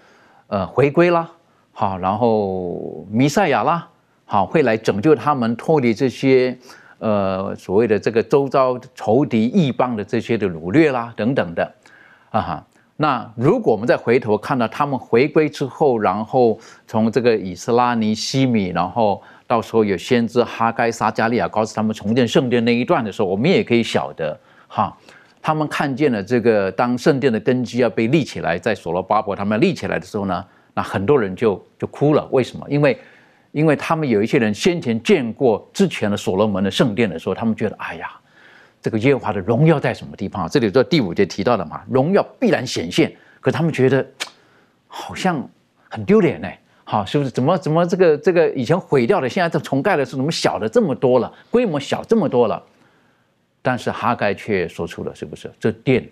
[0.48, 1.30] 呃，回归啦，
[1.72, 3.88] 好，然后弥赛亚啦，
[4.26, 6.56] 好，会来拯救他们脱离这些
[7.00, 11.74] 呃所谓的这个周遭仇敌异邦的这些的掳掠啦等等的，
[12.30, 12.66] 啊哈。
[12.98, 24.96] 那如果我们再回头看到他们回归之后，然后从这个以斯拉尼西米，然后到时候有先知哈该撒加利亚告诉他们重建圣殿那一段的时候，我们也可以晓得哈。
[25.46, 32.28] 他们看见了这个，当圣殿的根基要被立起来，在所罗巴伯他们立起来的时候呢，那很多人就就哭了。
[32.32, 32.66] 为什么？
[32.68, 33.00] 因为，
[33.52, 38.10] 因为他们有一些人先前见过之前的所罗门的圣殿的时候，他们觉得，哎呀，
[38.82, 40.50] 这个耶和华的荣耀在什么地方？
[40.50, 43.16] 这里在第五节提到的嘛，荣耀必然显现。
[43.40, 44.04] 可他们觉得
[44.88, 45.48] 好像
[45.88, 46.50] 很丢脸呢，
[46.86, 47.30] 好，是不是？
[47.30, 51.32] 怎么怎么这个这个以前毁掉的，现在这重盖的是怎么小的这么多了？
[51.52, 52.64] 规模小这么多了？
[53.66, 56.08] 但是哈该却说出了，是不是这殿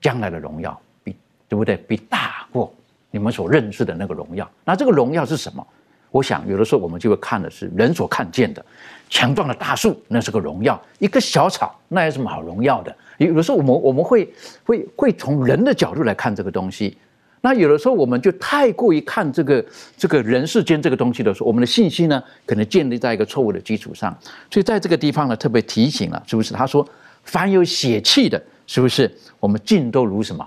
[0.00, 1.14] 将来的荣耀比
[1.46, 1.76] 对不对？
[1.86, 2.74] 比大过
[3.10, 4.50] 你们所认识的那个荣耀。
[4.64, 5.66] 那这个荣耀是什么？
[6.10, 8.64] 我想有的时候我们就会看的是人所看见的
[9.10, 12.96] 强壮的大树，那是个荣耀；一个小草，那有什么好荣耀的？
[13.18, 14.32] 有的时候我们我们会
[14.64, 16.96] 会会从人的角度来看这个东西。
[17.42, 19.64] 那有的时候我们就太过于看这个
[19.96, 24.16] 这个人世间这个东西的时候，我们的信息呢可能建立在一个错误的基础上。
[24.50, 26.52] 所以在这个地方呢，特别提醒了，是不是？
[26.52, 26.86] 他说
[27.24, 29.10] ：“凡有血气的，是不是？
[29.38, 30.46] 我们尽都如什么？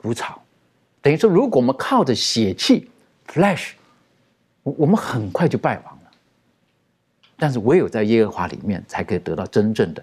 [0.00, 0.40] 如草。
[1.02, 2.88] 等于说，如果我们靠着血气
[3.26, 3.72] （flesh），
[4.62, 6.10] 我我们很快就败亡了。
[7.36, 10.02] 但是唯有在耶和华里面，才可以得到真正的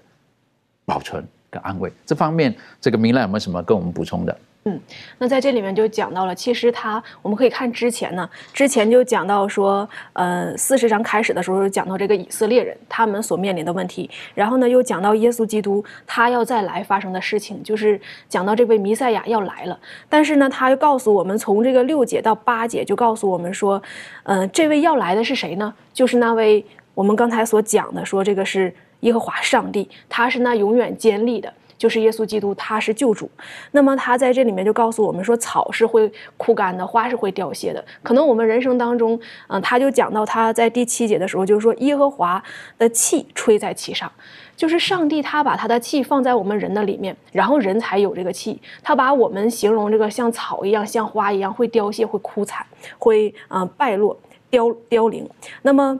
[0.85, 1.91] 保存跟安慰。
[2.05, 4.37] 这方面，这个明兰有没有什么跟我们补充的？
[4.65, 4.79] 嗯，
[5.17, 23.81] 那在这里面就讲到了，其实他我们可以看之前呢，之前就讲到说，呃，四十章开始的时候讲到这个以色列人他们所面临的问题，然后呢又讲到耶稣基督他要再来发生的事情，就是讲到这位弥赛亚要来了，但是呢他又告诉我们，从这个六节到八节就告诉我们说，
[24.21, 25.73] 呃，这位要来的是谁呢？
[25.91, 31.51] 就是那位我们刚才所讲的，说这个是耶和华上帝，他是那永远坚立的。
[31.81, 33.27] 就是耶稣基督，他是救主。
[33.71, 37.83] 那么他在这里面就告诉我们说，草是会枯干的，花是会凋谢的。
[38.03, 42.43] 可能我们人生当中，嗯，他就讲到他在第七节的时候，就是说耶和华
[42.77, 44.11] 的气吹在其上，
[44.55, 48.61] 就是上帝他把他的气放在我们人的里面，然后人才有这个气。
[48.83, 52.63] 他把我们形容这个像草一样，像花一样会凋谢、会枯残、
[52.99, 54.15] 会啊败落、
[54.51, 55.27] 凋凋零。
[55.63, 55.99] 那么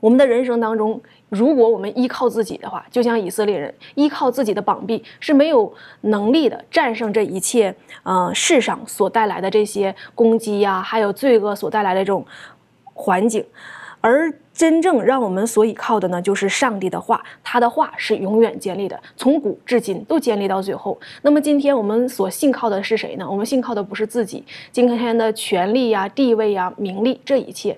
[0.00, 0.98] 我们的人生当中。
[1.34, 5.70] 如果我们依靠自己的话，就像以色列人依靠自己的膀臂是没有
[6.02, 12.24] 能力的战胜这一切，呃，世上所带来的这些攻击呀，还有罪恶所带来的这种
[12.84, 13.44] 环境。
[14.00, 21.00] 而真正让我们所依靠的呢，就是上帝的话，他的话是永远建立的，从古至今都建立到最后。
[21.22, 23.26] 那么今天我们所信靠的是谁呢？
[23.28, 27.76] 我们信靠的不是自己今天的权利呀、地位呀、名利这一切。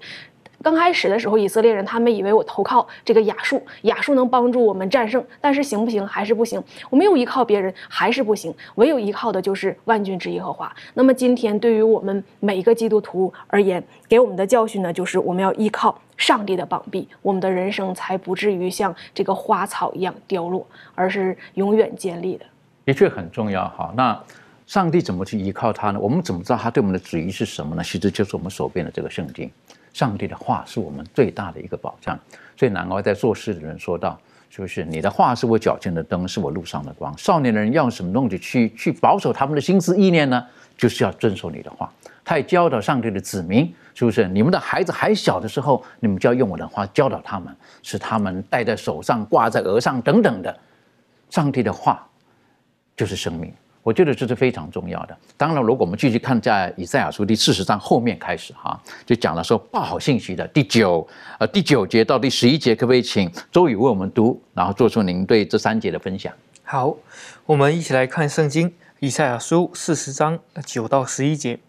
[0.67, 6.05] 刚开始的时候，以色列人他们以为我投靠这个亚述，亚述能帮助我们战胜，但是行不行？
[6.05, 6.61] 还是不行。
[6.91, 8.53] 我没有依靠别人，还是不行。
[8.75, 10.75] 唯有依靠的就是万军之耶和华。
[10.95, 22.45] 那么今天对于我们每一个基督徒而言，给我们的教训呢，就是我们要依靠上帝的膀臂，我们的人生才不至于像这个花草一样凋落，而是永远建立的。
[22.87, 23.95] 的确很重要哈。
[23.97, 24.21] 那
[24.67, 26.01] 上帝怎么去依靠他呢？
[26.01, 27.85] 我们怎么知道他对我们的旨意是什么呢？
[27.85, 29.49] 其实就是我们手边的这个圣经。
[29.97, 32.19] 上帝的话是我们最大的一个保障，
[32.55, 40.47] 所以难怪在做事的人说道：“是不是你的话是我脚前的灯，是我路上的光？”少年人要什么东西去去保守他们的心思意念呢？
[40.77, 41.91] 就是要遵守你的话。
[42.23, 44.29] 他也教导上帝的子民，是不是？
[44.29, 50.55] 你们的孩子还小的时候，你们就要用我的话教导他们，使他们戴在手上、挂在额上等等的。
[51.31, 52.07] 上帝的话
[52.95, 53.51] 就是生命。
[53.87, 55.17] 我觉得这是非常重要的。
[55.37, 61.07] 当然，如果我们继续看在以赛亚书第四十章后面开始哈，就讲了说报好信息的第九
[61.39, 66.33] 呃第九节到第十一节，可不可以请周宇为我们读，然后做出您对这三节的分享？
[66.65, 66.97] 好，
[67.45, 71.61] 我们一起来看圣经以赛亚书四十章九到十一节。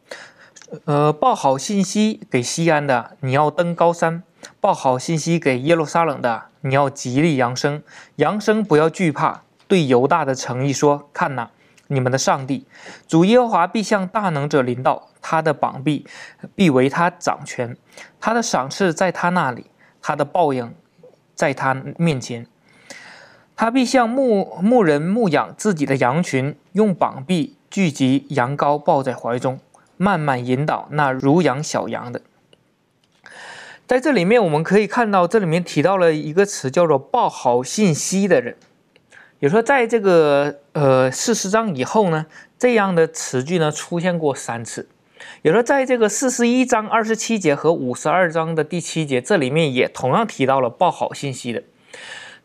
[0.86, 4.24] 呃，报好信息给西安的，你要登高山；
[4.60, 7.84] 报好信息给耶路撒冷的，你要极力扬声，
[8.16, 9.44] 扬声不要惧怕。
[9.68, 11.52] 对犹大的诚意说：看呐。
[11.88, 12.66] 你们的上帝，
[13.08, 16.06] 主耶和华必向大能者临到，他的膀臂
[16.56, 17.76] 必为他掌权，
[18.20, 19.66] 他的赏赐在他那里，
[20.02, 20.74] 他的报应
[21.36, 22.46] 在他面前。
[23.56, 29.60] 他必向牧牧人牧养自己的羊群，用膀臂聚集羊羔，抱在怀中，
[29.98, 32.22] 慢慢引导那如养小羊的。
[33.88, 38.56] 在这里面，我们可以看到，这里面提到了一个词，叫做报好信息的人。
[39.40, 42.28] 也说，在这个呃四十章以后呢，
[42.60, 44.88] 这样的词句呢出现过三次。
[45.42, 51.64] 也说，在这个四十一章二十七节和五十二章的第七节，这里面也同样提到了报好信息的。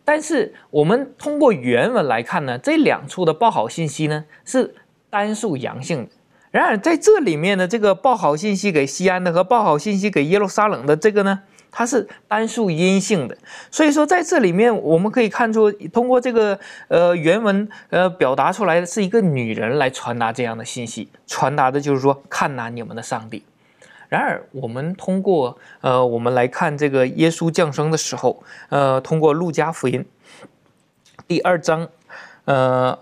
[0.02, 4.74] 但是我们通过原文来看呢，这两处的报好信息呢是
[5.10, 6.10] 单数阳性的。
[6.50, 11.42] 然而在这里面的，这个报好信息给西安的和报好信息给耶路撒冷的这个呢。
[11.74, 13.34] 它是单数阴性的，
[13.70, 23.42] 所以说在这里面我们可以看出，通过这个呃原文呃表达出来的是一个女人来传达这样的信息，传达的就是说看呐你们的上帝。
[24.10, 30.04] 然而我们通过呃我们来看这个耶稣降生的时候，呃通过路加福音
[31.26, 31.88] 第二章
[32.44, 32.98] 呃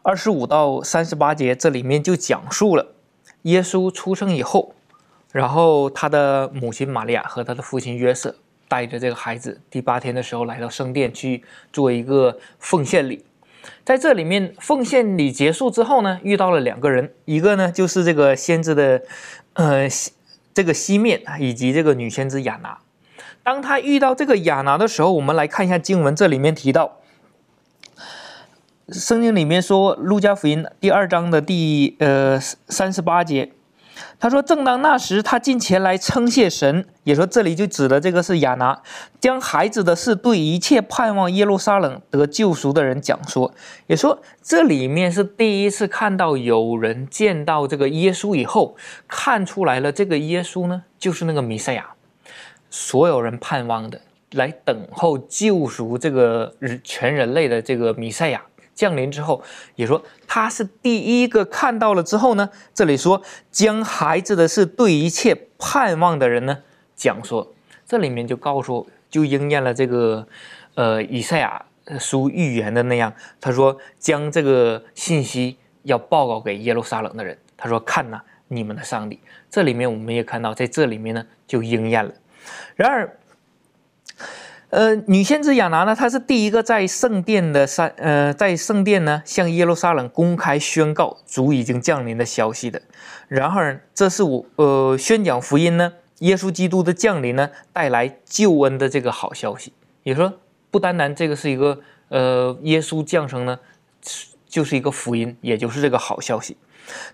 [0.00, 2.94] 二十五到三十八节，这里面就讲述了
[3.42, 4.74] 耶稣出生以后。
[5.30, 8.34] 然后他的母亲玛利亚和他的父亲约瑟
[8.66, 13.24] 带着这个孩子，第八天的时候来到圣殿去做一个奉献礼。
[13.84, 19.02] 在这里面，奉献礼结束之后呢，遇到了两个人，一个呢就是这个先知的，
[19.52, 19.86] 呃，
[20.54, 22.78] 这个西面以及这个女先知亚拿。
[23.42, 26.98] 当他遇到这个亚拿的时候，我们来看一下经文，这里面提到，
[28.90, 33.52] 圣经里面说，路加福音第二章的第呃三十八节。
[34.18, 38.82] 他说：“正当那时，他进前来称谢神，也说这里就指的这个是亚拿，
[39.20, 43.52] 将孩子的事对一切盼望耶路撒冷得救赎的人讲说。
[43.86, 48.76] 也说这里面是第一次看到有人见到这个耶稣以后，
[49.06, 51.90] 看出来了，这个耶稣呢就是那个弥赛亚，
[52.70, 54.00] 所有人盼望的，
[54.32, 58.42] 来等候救赎这个全人类的这个弥赛亚。”
[58.78, 59.42] 降临之后，
[59.74, 63.20] 也说他是第一个看到了之后呢，这里说
[63.50, 66.58] 将孩子的事对一切盼望的人呢
[66.94, 67.52] 讲说，
[67.84, 70.28] 这里面就告诉就应验了这个
[70.76, 71.66] 呃以赛亚
[71.98, 79.18] 书预言的那样，他说将这个信息要报告给耶路撒冷的人，他说看呐，你们的上帝，
[79.50, 82.14] 这里面我们也看到在这里面呢就应验了，
[82.76, 83.17] 然而。
[84.70, 92.82] 呃，女先知亚拿呢，她是第一个在圣殿的山，呃，在圣殿呢向耶路撒冷公开宣告主已经降临的消息的。
[93.28, 99.72] 然而，这是我呃宣讲福音呢，耶稣基督的降临呢，带来救恩的这个好消息。
[100.02, 100.34] 也说，
[100.70, 103.58] 不单单这个是一个呃耶稣降生呢，
[104.46, 106.58] 就是一个福音，也就是这个好消息。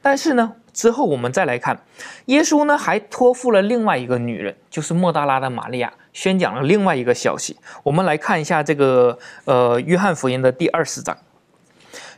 [0.02, 1.80] 但是呢，之后我们再来看，
[2.26, 5.92] 耶稣呢还托付了另外一个女人，就是莫大拉的玛利亚。
[6.14, 11.18] 宣讲了另外一个消息，我们来看一下这个呃约翰福音的第二十章，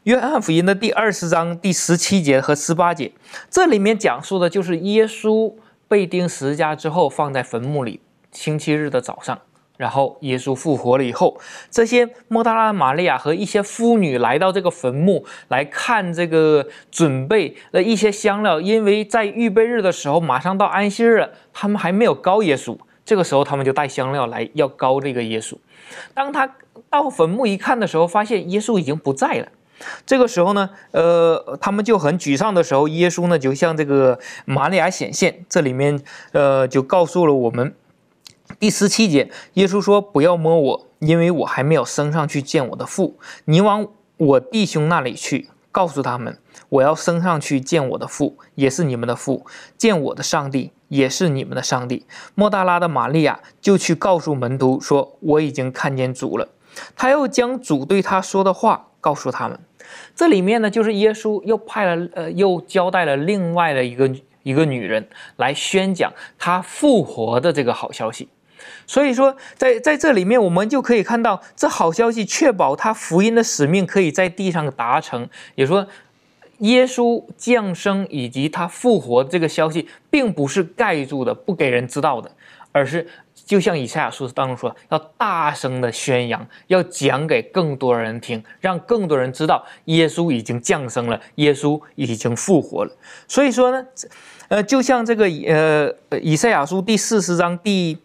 [0.05, 3.11] 约翰福音的第二十章第十七节和十八节，
[3.51, 5.53] 这里面讲述的就是耶稣
[5.89, 9.41] 被钉十字架之后放在坟墓里，星期日的早上，
[9.79, 11.41] 然后耶稣复活了以后，
[11.71, 22.77] 这些莫大拉玛利亚和一些妇女来到这个坟墓来看这个准备了一些香料，因为在预备日的时候马上到安息日了，他们还没有告耶稣。
[23.07, 25.57] 这个时候，他们就带香料来要膏这个耶稣。
[26.13, 26.57] 当他
[26.91, 29.49] 到坟墓一看的时候，发现耶稣已经不在了。
[30.05, 35.45] 这个时候呢，呃，他们就很沮丧的时候，耶稣呢就向这个玛利亚显现。
[35.49, 36.03] 这里面，
[36.33, 37.75] 呃，就告诉了我们
[38.59, 43.19] 第十七节，耶稣说：“不要摸我，因为我还没有升上去见我的父。
[43.45, 43.87] 你往
[44.17, 46.39] 我弟兄那里去，告诉他们，
[46.69, 49.47] 我要升上去见我的父，也是你们的父，
[49.77, 52.07] 见我的上帝。”也是你们的上帝。
[52.37, 56.49] 莫大拉的玛利亚就去告诉门徒说：“我已经看见主了。”
[56.95, 59.59] 他又将主对他说的话告诉他们。
[60.15, 64.09] 这里面呢，就是耶稣又派了呃，又交代了另外的一个
[64.45, 68.29] 一个女人来宣讲他复活的这个好消息。
[68.87, 75.29] 所以说，在在这里面，我们就可以看到这好消息确保他福音的使命可以在地上达成。
[75.57, 75.89] 也说。
[76.59, 82.31] 耶稣降生以及他复活这个消息，并不是盖住的、不给人知道的，
[82.73, 92.93] 而是就像以赛亚书当中说，要大声的宣扬，要讲给更多人听，让更多人知道耶稣已经降生了，耶稣已经复活了。
[93.29, 93.87] 所以说呢，
[94.49, 97.97] 呃，就像这个呃以赛亚书第四十章第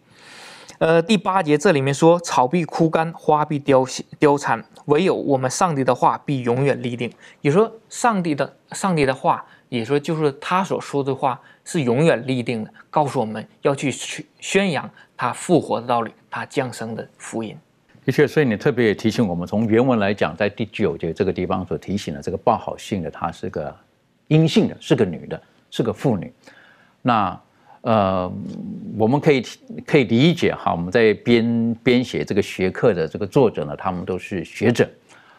[0.82, 3.86] 呃第八节这里面说，草必枯干，花必凋
[4.18, 4.60] 凋残。
[4.86, 7.08] 唯有我们上帝的话必永远立定。
[7.40, 17.56] 也说上帝的上帝的话，也说就是他所说的话是永远立定的，告诉我们要去去宣扬他复活的道理，他降生的福音。
[18.04, 23.72] 的确，所以你特别也提醒我们，从原文来讲，在第九节这个地方所提醒的这个报好信的，她是个
[24.26, 26.32] 阴性的，是个女的，是个妇女。
[27.02, 27.40] 那
[27.82, 28.32] 呃，
[28.96, 29.42] 我们可以
[29.84, 34.88] 可以理解哈，我们在编编写这个学科的这个作者呢，他们都是学者，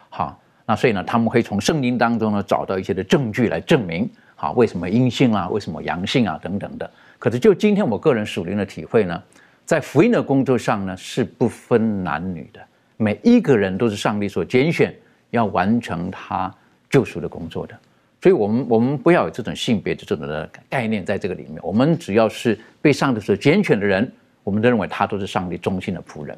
[0.10, 6.90] 好，那所以呢，他们会从圣经当中呢找到一些的证据来证明，好，为什么阴性啊，为什么阳性啊等等的。
[7.18, 9.24] 可是就今天我个人属灵的体会呢，
[9.64, 12.60] 在福音的工作上呢，是不分男女的，
[12.98, 14.94] 每一个人都是上帝所拣选，
[15.30, 16.54] 要完成他
[16.90, 17.74] 救赎的工作的。
[18.24, 21.60] 所以，我们我们不要有这种性别的这种的概念在这个里面。
[21.62, 24.10] 我们只要是被上帝所拣选的人，
[24.46, 26.38] 我们都认为他都是上帝忠心的仆人。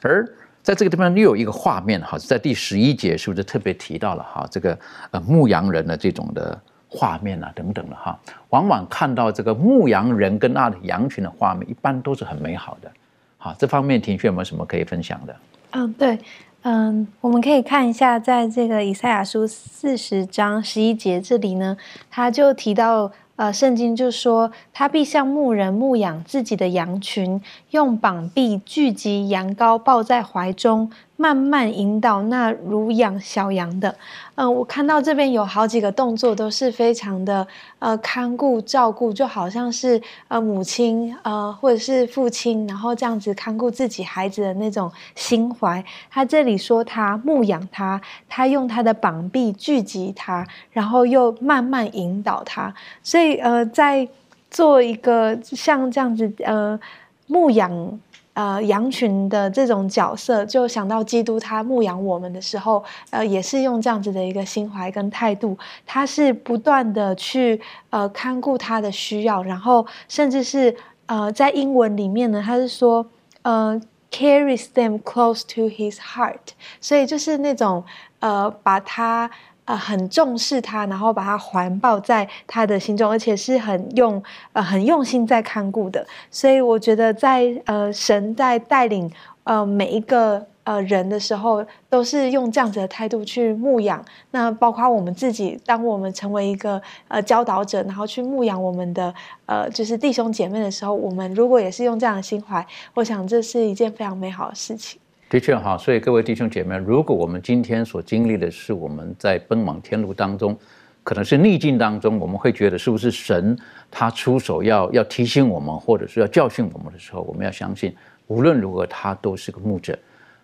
[0.00, 0.26] 而
[0.62, 4.78] 在这个地方又有一个画面哈，在第十一节是不是特别提到了哈这个
[5.10, 6.58] 呃牧羊人的这种的
[6.88, 8.18] 画面啊等等的哈？
[8.48, 12.90] 往往看到这个牧羊人跟那羊群的画面，一般都是很美好的。
[13.36, 15.36] 好，这方面庭轩有没有什么可以分享的？
[15.72, 16.18] 嗯，对。
[16.62, 21.74] 嗯，我们可以看一下，在这个以赛亚书四十章十一节这里呢，
[22.10, 27.40] 他就提到，呃，圣经就说，他必向牧人牧养自己的羊群，
[27.70, 30.90] 用膀臂聚集羊羔，抱在怀中，
[31.20, 33.94] 慢慢引导那如养小羊的。
[34.36, 37.46] 嗯，我看到这边有好几个动作都是非常的
[37.78, 45.84] 呃看顾照顾，就好像是呃母亲呃或者是父亲，然后这样子看顾自己孩子的那种心怀。
[46.10, 52.74] 他这里说他牧养他，他用他的膀臂聚集他，然后又慢慢引导他。
[53.02, 54.08] 所以呃，在
[54.50, 56.80] 做一个像这样子呃
[57.26, 58.00] 牧养。
[58.32, 67.60] 呃，羊群的这种角色，就想到基督他牧养我们的时候，呃，也是用这样子的一个心怀跟态度，他是不断的去
[67.90, 70.74] 呃看顾他的需要，然后甚至是
[71.06, 73.04] 呃在英文里面呢，他是说
[73.42, 77.84] 呃 carries them close to his heart，所以就是那种
[78.20, 79.30] 呃把他。
[79.64, 84.20] 呃，很重视他，然后把他环抱在他的心中，而且是很用
[84.52, 86.04] 呃很用心在看顾的。
[86.30, 89.10] 所以我觉得，在呃神在带领
[89.44, 94.04] 呃每一个呃人的时候，都是用这样子的态度去牧养。
[94.32, 99.14] 那包括我们自己，当我们成为一个呃教导者，然后去牧养我们的
[99.46, 105.00] 呃就是弟兄姐妹的时候，我们如果也是用这样的心怀，我想这是一件非常美好的事情。
[105.30, 110.58] 的确哈，所以各位弟兄姐妹，如果我们今天所经历的是我们在奔往天路当中，
[111.04, 113.56] 可能是逆境当中，我们会觉得是不是神
[113.92, 117.94] 他出手要要提醒我们，或者是要教训我们的时候，我们要相信，
[118.26, 119.96] 无论如何他都是个牧者，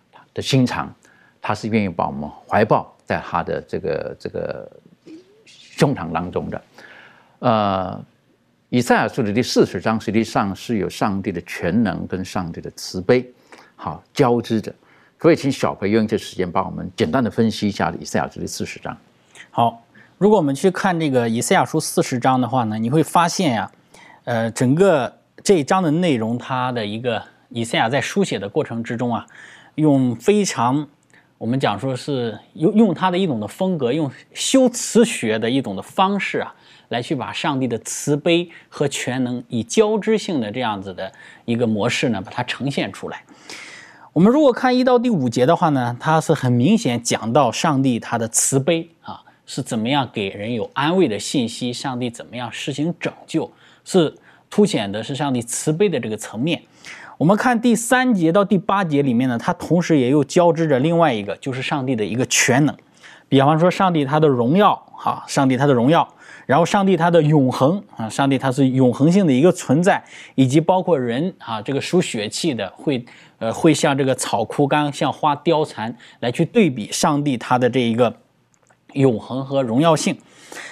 [0.09, 0.95] 他的心肠，
[1.41, 4.71] 他是愿意把我们怀抱在他的这个这个
[5.45, 6.61] 胸膛当中的。
[7.39, 8.05] 呃，
[8.69, 13.29] 以赛亚书的第四十章实际上是有上帝的全能跟上帝的慈悲。
[13.79, 14.73] 好，交织着，
[15.17, 18.97] 可以请小培用这时间帮我们简单的分析一下以赛亚书的四十章。
[19.51, 19.81] 好，
[20.17, 23.71] 如果我们去看这个以赛亚书四十章的话呢，你会发现呀，
[24.23, 29.25] 呃，整个这一章的内容，它的一个以赛亚在书写的过程之中啊，
[29.75, 30.87] 用非常
[31.37, 36.53] 我们讲说是用用他的一种的风格，用修辞学的一种的方式啊，
[36.89, 41.11] 来去把上帝的慈悲和全能以交织性的这样子的
[41.45, 43.21] 一个模式呢，把它呈现出来。
[44.17, 53.51] 我们如果看一到第五节的话呢，它是很明显讲到上帝他的慈悲啊，是怎么样给人有安慰的信息，上帝怎么样施行拯救，
[53.85, 54.11] 是
[54.49, 56.59] 凸显的是上帝慈悲的这个层面。
[57.19, 62.75] 我们看第三节到第八节里面呢，它同时也又交织着另外一个，就是上帝的一个全能，
[63.29, 66.11] 比方说上帝他的荣耀，哈，上帝他的荣耀。
[66.47, 70.01] 然后，上帝他的永恒啊，上帝他是永恒性的一个存在，
[70.35, 73.05] 以及包括人啊，这个属血气的会
[73.37, 78.15] 呃会像这个草枯干，像花凋残来去对比上帝他的这一个
[78.93, 80.17] 永恒和荣耀性。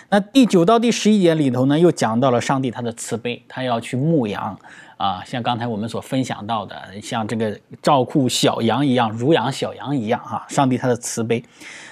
[0.07, 4.57] 那第九到第十一节里头呢，又讲到了上帝他的慈悲，他要去牧羊
[4.95, 11.43] 啊，像刚才我们所分享到的，像这个照顾小羊一样，如养小羊一样哈，上帝他的慈悲。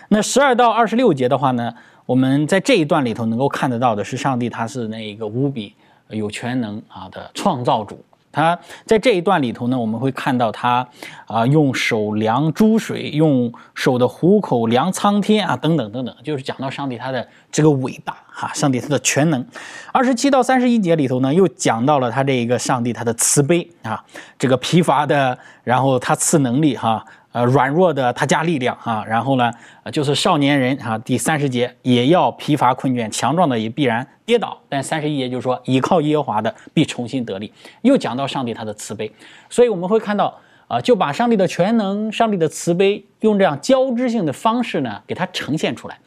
[0.08, 1.74] 那十二到二十六节的话呢？
[2.06, 5.74] 我们在这一段里头能够看得到的是，上帝他是那一个无比
[6.10, 8.04] 有全能啊的创造主。
[8.32, 10.88] 他在这一段里头呢，我们会看到他
[11.28, 19.46] 啊用手量诸水，用手的虎口量苍天啊等等等等，就是讲到上帝他的这个伟大哈，上帝他的全能。
[19.92, 24.04] 二十七到三十一节里头呢，又讲到了他这一个上帝他的慈悲啊，
[24.40, 27.06] 这个疲乏的，然后他赐能力哈。
[27.34, 29.52] 呃，软弱的他加力量啊，然后呢，
[29.92, 34.56] 就是少年人啊，第三十节也要疲乏困倦，强壮的也必然跌倒。
[34.70, 37.52] 但三十一节就是说，倚靠耶和华的必重新得力。
[37.82, 39.12] 又讲到上帝他的慈悲，
[39.50, 45.98] 所以我们会看到啊，就把上帝的全能、上帝的慈悲用这样交织性的方式呢，给它呈现出来。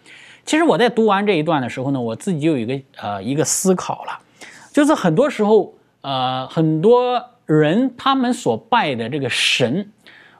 [0.44, 4.16] 其实我在读完这一段的时候呢，我自己就有一个呃一个思考了，
[4.72, 9.90] 就是很多时候呃很多人他们所拜的这个神。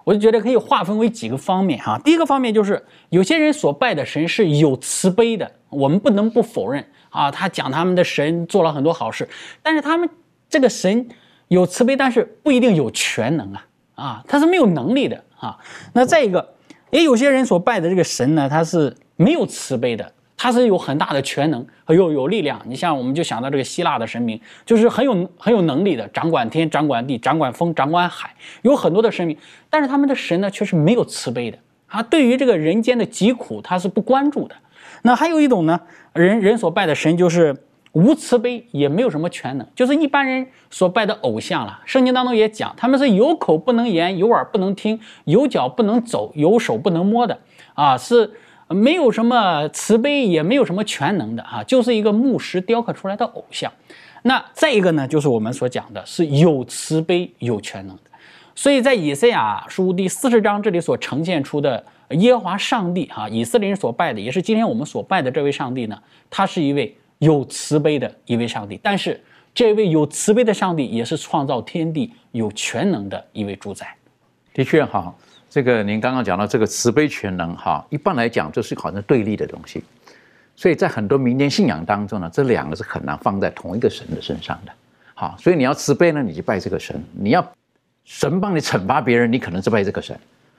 [0.06, 2.00] 我就觉得可以划分为几个方面哈。
[2.04, 7.28] 第一个方面就是有些人所拜的神是有慈悲的，我们不能不否认啊。
[7.28, 9.28] 他讲他们的神做了很多好事，
[9.64, 10.08] 但是他们
[10.48, 11.08] 这个神
[11.48, 15.58] 有慈悲，但是不一定有全能啊啊，他是没有能力的啊。
[15.92, 16.54] 那再一个，
[16.90, 20.12] 也有些人所拜的这个神呢，他是没有慈悲的。
[20.36, 29.34] 他是有很大的全能和有有力量，你像我们就想到这个希腊的神明，就是很有很有能力的，掌管天、掌管地、掌管风、掌管海，有很多的神明。
[29.70, 32.02] 但是他们的神呢，却是没有慈悲的啊！
[32.02, 34.54] 对于这个人间的疾苦，他是不关注的。
[35.02, 35.80] 那还有一种呢，
[36.12, 37.56] 人人所拜的神就是
[37.92, 41.80] 无慈悲，也没有什么全能，就是一般人所拜的偶像了。
[41.86, 47.38] 圣经当中也讲，他们是有口不能言，有耳不能听，有脚不能走，有手不能摸的
[47.72, 48.30] 啊，是。
[48.68, 53.72] 没有什么慈悲，也没有什么全能的啊，就是一个木石雕刻出来的偶像。
[54.22, 58.02] 那再一个呢，就是我们所讲的是有慈悲有全能的。
[58.54, 65.96] 所以在以赛亚书第四十章这里所呈现出的耶华上帝哈，以色列人所拜的，也是今天我们所拜的这位上帝呢，
[66.28, 68.80] 他是一位有慈悲的一位上帝。
[68.82, 69.22] 但是
[69.54, 73.94] 这位有慈悲的上帝，也是创造天地有全能的一位主宰。
[74.52, 75.14] 的确哈，
[75.56, 79.82] 这个您刚刚讲到这个慈悲全能哈，一般来讲就是好像对立的东西，
[80.54, 84.72] 所以在很多民间信仰当中呢，这两个是很难放在同一个神的身上的。
[85.14, 87.52] 好，所以你要慈悲呢，你就拜这个神；你要
[88.04, 90.14] 神帮你惩罚别人，你可能是拜这个神。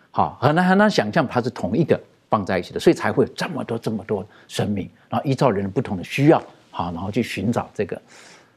[0.09, 6.41] 好，很难很难想象它是同一个放在一起的，所以才会有这么多这么多神明，然后依照人不同的需要，
[6.71, 8.01] 好，然后去寻找这个。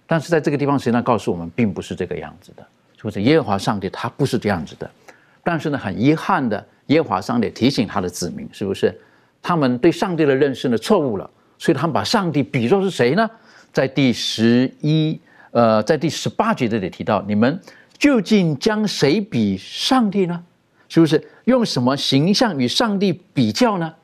[0.07, 2.67] 但是在这个地方，实际上告诉我们，并不是这个样子的，
[2.97, 3.21] 是不是？
[3.21, 4.91] 耶和华上帝他不是这样子的。
[5.43, 8.99] 但是呢，很遗憾的，耶和华上帝提醒他的子民，是不是？
[9.43, 11.29] 他们对上帝的认识呢错误了，
[11.59, 13.29] 所以他们把上帝比作是谁呢？
[13.73, 15.19] 在第十一，
[15.53, 17.59] 呃，在第十八节这里提到，你们
[17.97, 20.43] 究竟将谁比上帝呢？
[20.89, 23.95] 是不是用什么形象与上帝比较呢？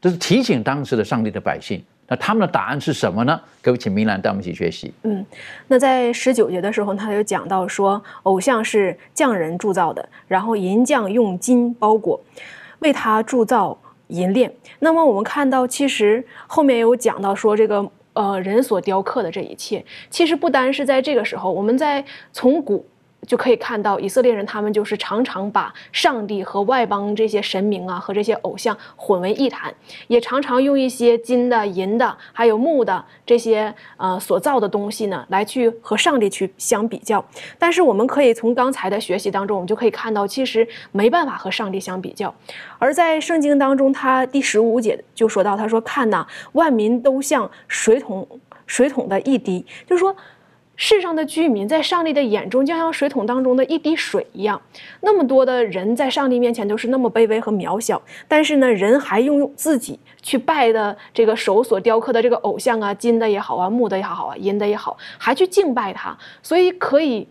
[0.00, 1.84] 这是提醒当时的上帝的百姓。
[2.10, 3.40] 那他们的答案是什么呢？
[3.62, 4.92] 各位，请明兰带我们一起学习。
[5.04, 5.24] 嗯，
[5.68, 12.20] 那在十九节的时候，他就讲到说，偶像是匠人铸造的，然后银匠用金包裹，
[12.80, 14.52] 为他铸造银链。
[14.80, 22.84] 那么我们看到，其实后面有讲到说，这个呃人所雕刻的这一切，其实不单是在这个时候，我们在从古。
[23.26, 29.72] 就可以看到以色列人，他们就是常常把上帝和外邦这些神明啊和这些偶像混为一谈，
[30.08, 37.24] 也常常用一些金的、银的，还有木的这些呃所造的东西呢，来去和上帝去相比较。
[37.58, 42.34] 但是我们可以从刚才的学习当中，我们就可以看到，其实没办法和上帝相比较。
[42.78, 48.26] 而在圣经当中，他第十五节就说到，他说：“看呐，万民都像水桶
[48.66, 50.16] 水桶的一滴。”就是说。
[50.82, 54.58] 世上的居民在上帝的眼中，就像水桶当中的一滴水一样。
[55.02, 66.16] 那么多的人在上帝面前都是那么卑微和渺小，但是呢，人还用自己去拜的这个手所雕刻的这个偶像啊，金的也好啊，木的也好啊，银的也好，还去敬拜他。
[66.42, 67.28] 所以可以。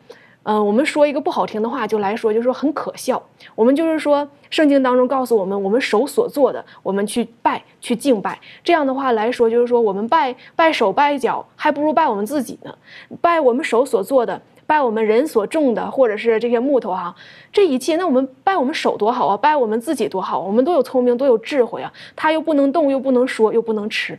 [0.52, 3.22] 嗯，我们说一个不好听的话，就来说，就是说很可笑。
[3.54, 8.39] 我们就是说，圣经当中告诉我们，我们手所做的，我们去拜、去敬拜。
[8.64, 12.74] 这样的话来说，就是说，我们拜拜手、拜脚，还不如拜我们自己呢。
[13.22, 17.16] 拜我们手所做的，拜我们人所种的，或者是这些木头哈，
[17.54, 21.93] 这一切，那我们拜我们手多好啊，拜我们自己多好，我们都有聪明，都有智慧啊。
[22.16, 24.18] 他又不能动，又不能说，又不能吃。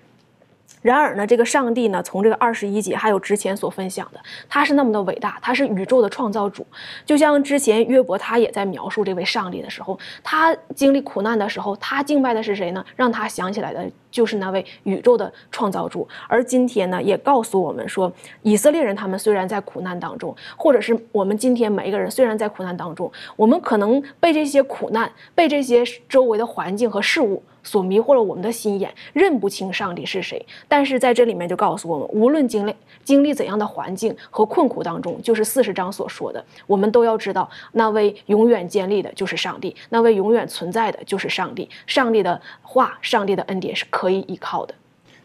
[0.83, 6.67] 然而呢，这个上帝呢，从这个二十一节还有之前所分享的，他是那么的伟大，他是宇宙的创造主。
[7.05, 12.85] 就像之前约伯他也在描述这位上帝的时候，他经历苦难的时候，他敬拜的是谁呢？
[12.97, 16.09] 让他想起来的就是那位宇宙的创造主。
[16.27, 18.11] 而今天呢，也告诉我们说，
[18.43, 27.43] 以色列人他们虽然在苦难当中，或者是我们今天每一个人虽然在苦难当中，我们可能被这些苦难、被这些周围的环境和事物。
[27.63, 30.45] 所迷惑了我们的心眼，认不清上帝是谁。
[30.69, 41.69] 但是在这里面就告诉我们，无论经历经历怎样的环境和困苦当中，就是四十章所说的，我们都要知道，那位永远建立的就是上帝，那位永远存在的就是上帝。
[41.87, 44.75] 上帝的话，上帝的恩典是可以依靠的。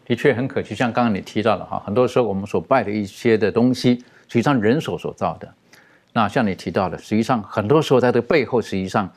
[0.04, 3.94] 的确很可惜，像刚刚你提到的哈，很多时候我们所拜的一些的东西，
[4.28, 5.48] 实际上人手所造的。
[6.12, 9.10] 那像你提到的，实际上很多时候在这背后，实际上。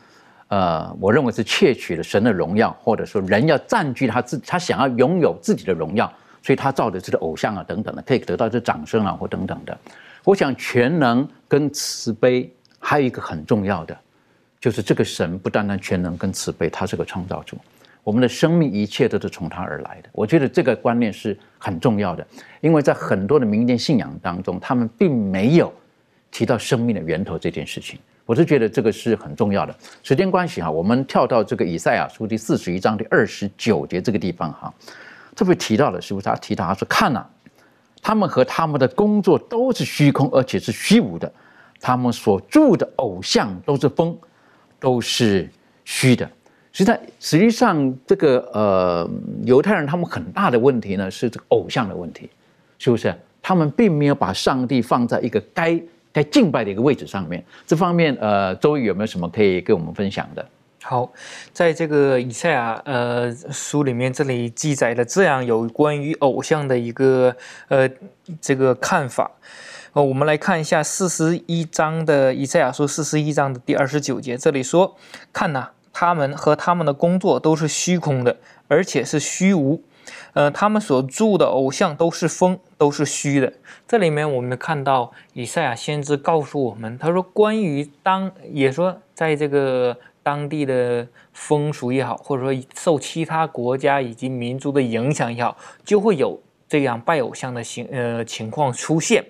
[0.49, 9.77] 呃，我认为是窃取了神的荣耀，或者说人要占据他自，他想要拥有自己的荣耀，所以他造的这个偶像啊等等的，可以得到这掌声啊或等等的。
[10.23, 13.95] 我想全能跟慈悲还有一个很重要的，
[14.59, 17.55] 就是这个神不单单全能跟慈悲，他是个创造主，
[18.03, 20.09] 我们的生命一切都是从他而来的。
[20.11, 22.25] 我觉得这个观念是很重要的，
[22.59, 25.71] 因为在很多的民间信仰当中，他们并没有
[26.31, 27.99] 提到生命的源头这件事情。
[28.29, 29.75] 我是觉得这个是很重要的。
[30.03, 34.71] 时间关系哈，我们跳到这个以赛亚书第四十一章第二十九节这个地方哈，
[35.35, 36.25] 特别提到了是不是？
[36.25, 37.25] 他提到他说：“看呐，
[38.03, 41.31] 他们和他们的工作都是虚空，而且是虚无的。
[41.81, 44.15] 他们所住的偶像都是风，
[44.79, 45.49] 都是
[45.83, 46.29] 虚的。
[46.71, 49.09] 实际上，实际上这个呃，
[49.43, 52.29] 犹太人他们很大的问题呢是这个偶像的问题，
[52.77, 53.11] 是不是？
[53.41, 55.81] 他们并没有把上帝放在一个该。”
[56.13, 60.45] 在敬拜的一个位置上面，这方面呃，周瑜有没有什么可以跟我们分享的？
[60.81, 61.11] 好，
[61.51, 67.35] 在这个以赛亚呃书里面，这里记载了这样有关于偶像的一个
[67.67, 67.87] 呃
[68.41, 69.29] 这个看法。
[69.93, 74.95] 呃，我们来看一下四十一章的以赛亚书四十一章的第二十九节，这里说
[75.33, 78.37] ：“看呐，他们和他们的工作都是虚空的，
[78.67, 79.83] 而且是虚无。
[80.39, 83.51] 呃，他们所铸的偶像都是风，都是虚的。
[83.85, 99.21] 这里面我们看到以赛亚先知告诉我们，他说关于当也说在这个当地的风俗也好，或者说受其他国家以及民族的影响也好，就会有这样拜偶像的形呃情况出现。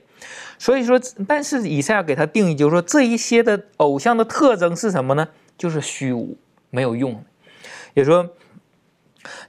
[0.59, 5.27] 所以说，但是以赛亚给他定义就是说，这一些的偶像的特征是什么呢？
[5.57, 6.37] 就是虚无，
[6.69, 7.19] 没有用。
[7.95, 8.29] 也说。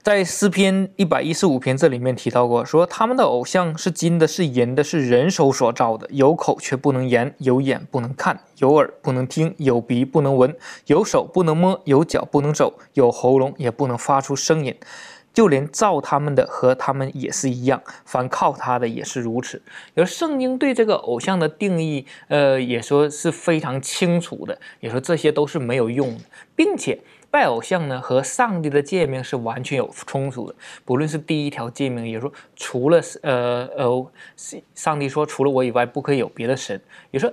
[0.01, 10.55] 在诗篇一百一十五篇这里面提到过，说他们的偶像是金的，是银的，是人手所造的，有口却不能言，有眼不能看，有耳不能听，有鼻不能闻，
[10.87, 14.75] 有手不能摸，有脚不能走，有喉咙也不能发出声音，
[15.33, 19.61] 就连造他们的和他们也是一样，凡靠他的也是如此。
[19.95, 26.23] 而圣经对这个偶像的定义，呃，也说是非常清楚的，也说这些都是没有用的，
[26.55, 26.99] 并且。
[27.31, 30.55] 拜偶像呢，和上帝的诫命是完全有冲突的。
[30.83, 34.11] 不论是第一条诫命，也说除了呃呃，
[34.75, 36.79] 上帝说除了我以外不可以有别的神，
[37.09, 37.31] 也说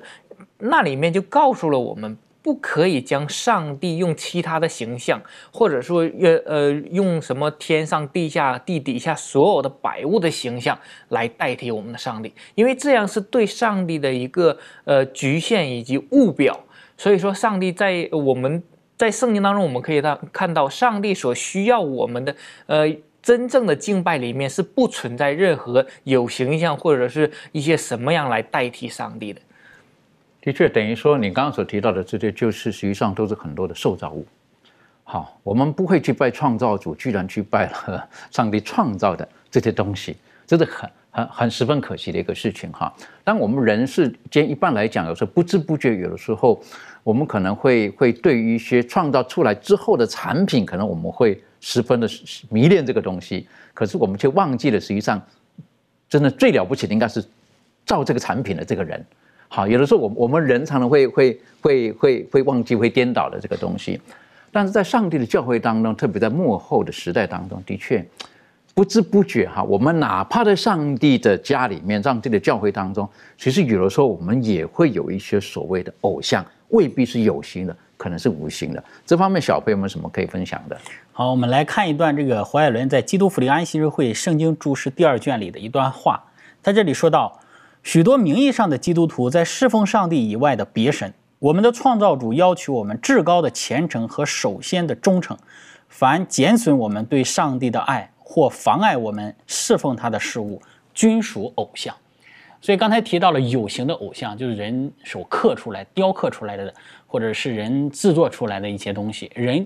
[0.59, 5.21] 那里面就告诉了我们，不可以将上帝用其他的形象，
[5.53, 10.79] 或者说呃呃用什么天上地下地底下所有的百物的形象
[11.09, 16.61] 来代替我们的上帝，因为这样是对上帝的一个呃局限以及误表。
[16.97, 18.63] 所以说，上帝在我们。
[18.99, 22.35] 在圣经当中，我们可以到看到上帝所需要我们的，
[22.67, 22.85] 呃，
[23.23, 29.41] 真正的敬拜里面是不存在任何有形象或者是一些什么样来代替上帝的。
[30.41, 34.27] 的确，等于说你刚刚所提到的这些，就是实际上都是很多的受造物。
[35.05, 42.93] 好，我们不会去拜创造主，居然去拜了 上帝创造的这些东西，这是很很很十分可惜的一个事情哈。
[43.23, 46.61] 当我们人世间一般来讲，有时候不知不觉，有的时候。
[47.09, 52.07] 我们可能会会对于一些创造出来之后的产品，可能我们会十分的
[52.51, 55.19] 迷恋这个东西，可是我们却忘记了，实际上
[56.07, 57.25] 真的最了不起的应该是
[57.87, 59.03] 造这个产品的这个人。
[59.49, 63.99] 好，有的时候我我们人常常会会会会会忘记会颠倒的这个东西，
[64.53, 68.07] 但是在上帝的教会当中，特别在幕后的时代当中，的确
[68.75, 76.45] 不知不觉哈，我们哪怕在上帝的家里面、上帝的教会当中，其实有的时候我们也会有一些所谓的偶像。
[76.69, 78.83] 未必是有形的，可能是无形的。
[79.07, 80.79] 这方面，小朋友们什么可以分享的？
[81.13, 86.23] 好，我们来看一段这个侯爱伦在《基督福利安息日会圣经注释第二卷里的一段话。
[86.63, 87.41] 在这里说到，
[87.83, 91.13] 许多名义上的基督徒在侍奉上帝以外的别神。
[91.39, 95.37] 我们的创造主要求我们至高的虔诚和首先的忠诚。
[95.89, 100.61] 凡减损我们对上帝的爱或妨碍我们侍奉他的事物，
[100.93, 101.95] 均属偶像。
[102.61, 106.75] 所以刚才提到了有形的偶像，就是人手刻出来、雕刻出来的，
[107.07, 109.31] 或者是人制作出来的一些东西。
[109.35, 109.65] 人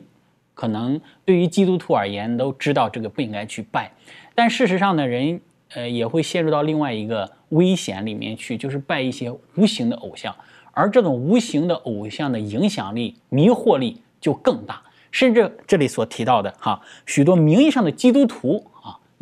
[0.55, 3.91] 可能对于基督徒而言都知道这个不应该去拜，
[4.35, 5.41] 但事实上呢，人
[5.75, 10.37] 呃也会陷入到另外一个危险里面去，就是拜一些无形的偶像，
[10.73, 18.67] 而这种无形的偶像的影响力、迷惑力就更大，甚至这里所提到的哈，许多名义上的基督徒。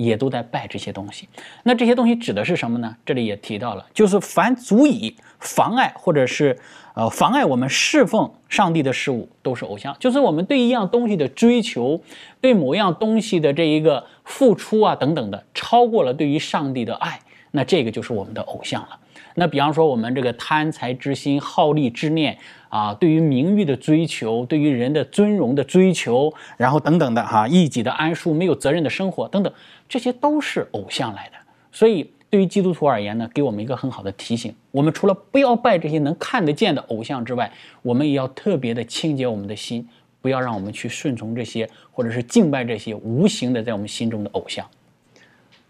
[0.03, 1.29] 也都在拜这些东西，
[1.63, 2.97] 那这些东西指的是什么呢？
[3.05, 6.59] 这里也提到了，就是凡足以妨碍或者是
[6.95, 9.95] 呃妨碍我们侍奉上帝的事物，都是偶像。
[9.99, 12.01] 就是我们对一样东西的追求，
[12.41, 17.21] 对某样东西的这一个付出啊等等的，超过了对于上帝的爱，
[17.51, 18.99] 那这个就是我们的偶像了。
[19.35, 22.37] 那比方说我们这个贪财之心、好利之念
[22.69, 29.53] 啊，对于名誉的追求，对于人的尊荣的追求，然后等等的哈，一己的安舒、没有责任的生活等等。
[29.91, 31.37] 这些都是偶像来的，
[31.73, 39.85] 所以对于基督徒而言呢，给我们一个很好的提醒：我们除了不要拜这些能看得见的偶像之外，我们也要特别的清洁我们的心，
[40.21, 44.65] 不要让我们去顺从这些，或者是敬拜这些无形的在我们心中的偶像。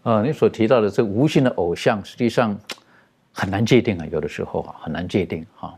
[0.03, 2.55] 呃，你所提到的这无形的偶像，实际上
[3.31, 5.75] 很难界定啊，有的时候啊很难界定哈。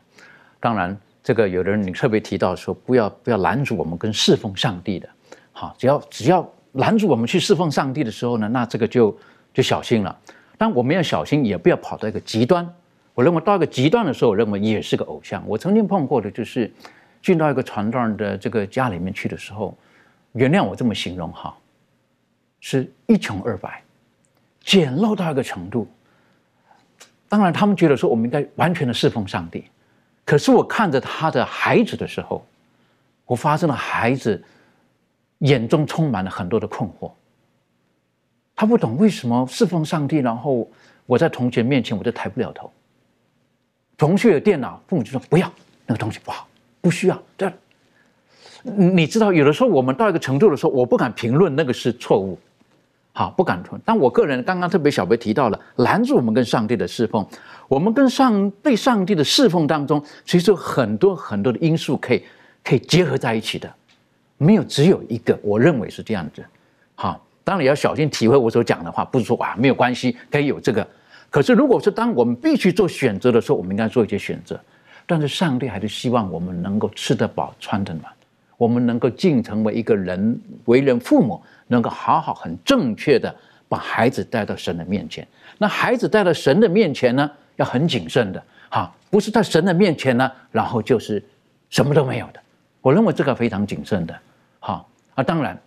[0.59, 5.07] 当然，这个有的人你特别提到说，不要不要拦阻我们跟侍奉上帝的，
[5.53, 6.45] 好，只要只要。
[6.73, 9.15] 拦住我们去侍奉上帝的时候呢，那这个就
[9.53, 10.15] 就小心了。
[10.57, 12.67] 但我们要小心，也不要跑到一个极端。
[13.13, 15.43] 我认为到一个极端的时候，我认为也是个偶像。
[15.47, 16.71] 我曾经碰过的就是
[17.21, 19.77] 进到一个传道人的这个家里面去的时候，
[20.31, 21.55] 原谅我这么形容哈，
[22.59, 23.83] 是一穷二白，
[24.63, 25.87] 简陋到一个程度。
[27.29, 29.65] 当然，他们觉得说我们应该完全的侍奉上帝，
[30.25, 32.43] 可是我看着他的孩子的时候，
[33.25, 34.43] 我发生了孩子。
[35.43, 37.11] 眼中充满了很多的困惑，
[38.55, 40.69] 他不懂为什么侍奉上帝，然后
[41.05, 42.71] 我在同学面前我就抬不了头。
[43.97, 45.51] 同学有电脑，父母就说不要
[45.85, 46.47] 那个东西不好，
[46.81, 47.21] 不需要。
[47.37, 47.51] 这
[48.63, 52.39] 你知道，有的时候我们到一个程度的时候，我不敢评论那个是错误，
[53.11, 53.79] 好，不敢存。
[53.83, 57.25] 但我个人刚刚特别小贝提到了拦住我们跟上帝的侍奉，
[57.67, 62.23] 我们跟上对上帝的侍奉当中，其实很多很多的因素可以
[62.63, 63.69] 可以结合在一起的，
[64.37, 65.37] 没有只有一个。
[65.41, 66.43] 我认为是这样子。
[66.95, 70.87] 好，当然要小心体会我所讲的话，不是说啊没有关系，可以有这个。
[71.29, 74.59] 可是如果是当我们必须做选择的时候，我们应该做一些选择。
[75.05, 78.05] 但是上帝还是希望我们能够吃得饱、穿得暖，
[78.57, 81.41] 我们能够尽成为一个人为人父母。
[81.67, 83.33] 能够好好很正确的
[83.67, 85.25] 把孩子带到神的面前，
[85.57, 91.23] 那孩子带到神的面前呢，要很谨慎的，哈，不是在神的面前呢，然后就是
[91.69, 92.42] 什么都没有的。
[92.83, 94.13] 我认为这个非常谨慎的，
[94.59, 95.57] 好啊，当然，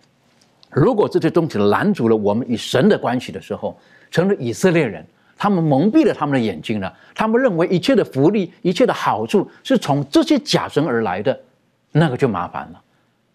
[0.69, 3.75] 如果这些东西拦阻了我们与神的关系的时候，
[4.11, 5.03] 成了以色列人，
[5.35, 11.37] 他们蒙蔽了他们的眼睛了，他们认为一切的福利、一切的好处是从这些假神而来的，
[11.91, 12.81] 那个就麻烦了，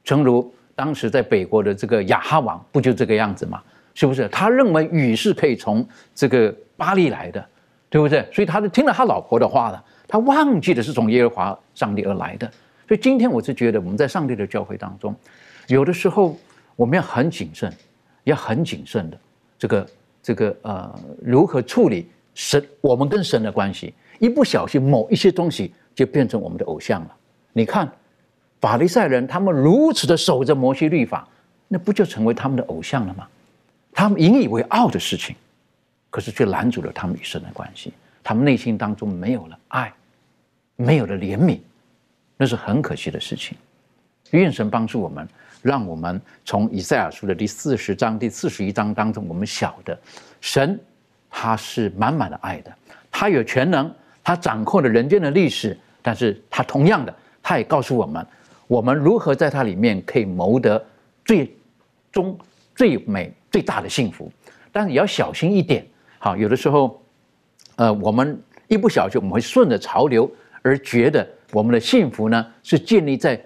[0.05, 0.55] 诚如。
[0.74, 3.61] 当时在北国的这个亚哈王不就这个样子吗？
[3.95, 4.26] 是不是？
[4.28, 7.45] 他认为雨是可以从这个巴黎来的，
[7.91, 8.26] 对不对？
[8.33, 12.51] 所以他就听了他老婆的话了，他忘记的是从耶和华上帝而来的。
[12.93, 15.16] 所以今天我是觉得我们在上帝的教会当中，
[15.66, 16.36] 有的时候
[16.76, 17.72] 我们要很谨慎，
[18.24, 19.18] 要很谨慎的
[19.59, 19.88] 这个
[20.22, 27.16] 这个呃如何处理神我们跟神的关系，一不小心某一些东西就变成我们的偶像了。
[27.55, 27.90] 你看。
[28.61, 31.26] 法利赛人他们如此的守着摩西律法，
[31.68, 33.26] 那不就成为他们的偶像了吗？
[33.90, 35.34] 他们引以为傲的事情，
[36.11, 37.93] 可是却拦阻了他们与神的关系。
[38.22, 39.93] 他们内心当中没有了爱，
[40.76, 41.59] 没有了怜悯，
[42.43, 43.57] 那是很可惜的事情。
[44.32, 45.28] 愿神帮助我们，
[45.62, 49.97] 让我们从以赛亚书的第四十章、第四十一章当中，我们晓得
[50.40, 50.76] 神
[51.30, 52.76] 他是满满的爱的，
[53.12, 53.88] 他有全能，
[54.24, 58.26] 他掌控了人间的历史，但是他同样的，他也告诉我们。
[58.66, 60.84] 我们如何在它里面可以谋得
[61.24, 61.57] 最
[62.11, 62.36] 终
[62.74, 64.28] 最美最大的幸福？
[64.72, 65.86] 但也要小心一点。
[66.18, 67.01] 好，有的时候，
[67.76, 70.28] 呃，我们一不小心，我们会顺着潮流，
[70.62, 73.40] 而觉得我们的幸福呢是建立在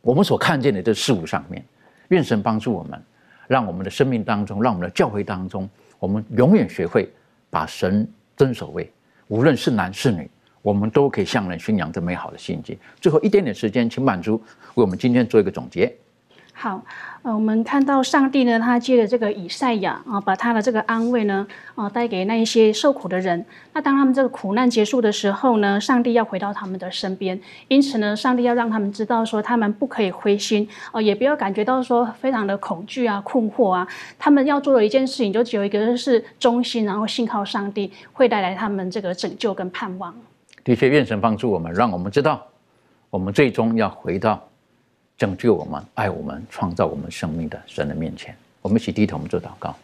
[0.00, 1.64] 我们所看见的这事物上面。
[2.08, 3.02] 愿神帮助我们，
[3.46, 5.68] 让我们的生命当中，让我们的教会当中，
[5.98, 7.10] 我们永远学会
[7.50, 8.90] 把神尊守位，
[9.28, 10.28] 无论是男是女。
[10.60, 12.78] 我们都可以向人宣扬这美好的信息。
[12.98, 14.36] 最后一点点时间，请满足
[14.74, 15.94] 为我们今天做一个总结。
[16.56, 16.80] 好，
[17.22, 23.44] 呃，我们看到上帝呢，他借着这个以赛亚啊，把他的这个安慰呢，啊，带给那一些受苦的人。
[23.72, 27.38] 那当他们这个苦难结束的时候呢，上帝要回到他们的身边。
[27.66, 33.86] 因此呢，上帝要让他们知道说，他们不可以灰心哦，也不要感觉到说非常的恐惧啊、困惑啊。
[34.16, 40.14] 他们要做的一件事情，就只有一个，是忠心，然后信靠上帝，会带来他们这个拯救跟盼望。
[40.62, 42.40] 的确，愿神帮助我们，让我们知道，
[43.10, 44.42] 我们最终要回到
[45.16, 48.36] 拯救我们、爱我们、创造我们生命的神的面前。
[48.60, 49.76] 我们一起低头，我们做祷告。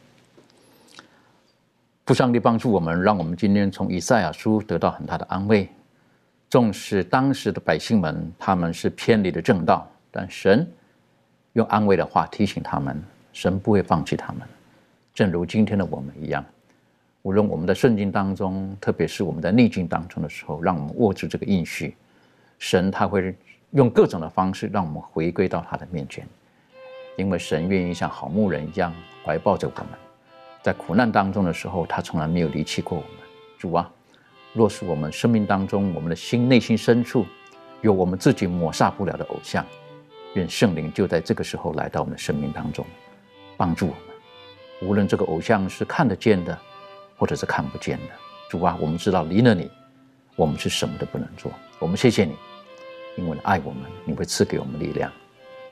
[2.07, 5.69] 父上帝帮助我们，让我们今天从以赛亚书得到很大的安慰。
[6.49, 10.69] 纵使当时的百姓们他们是偏离了正道，但神
[11.53, 13.01] 用安慰的话提醒他们，
[13.33, 14.43] 神不会放弃他们，
[15.15, 16.45] 正如今天的我们一样。
[17.23, 21.95] 无论我们的顺境当中，特别是我们在逆境当中的时候，让我们握住这个应许，
[22.59, 23.37] 神他会
[23.73, 26.27] 用各种的方式让我们回归到他的面前，
[27.17, 28.93] 因为神愿意像好牧人一样
[29.25, 29.87] 怀抱着我们，
[30.63, 33.13] 在苦难当中的时候，他从来没有离弃过我们。
[33.59, 33.91] 主啊，
[34.53, 37.25] 若是我们生命当中，我们的心内心深处
[37.81, 39.65] 有我们自己抹杀不了的偶像，
[40.35, 42.85] 愿圣灵就在这个时候来到我们的生命当中，
[43.57, 44.89] 帮助我们。
[44.89, 46.59] 无论这个偶像是看得见的。
[47.21, 48.15] 或者是看不见的
[48.49, 49.71] 主啊，我们知道离了你，
[50.37, 51.53] 我们是什么都不能做。
[51.79, 52.35] 我们谢谢你，
[53.17, 55.11] 因为爱我们，你会赐给我们力量。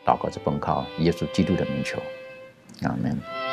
[0.05, 2.01] 祷告着奉靠耶稣基督的名求，
[2.83, 3.48] 阿门。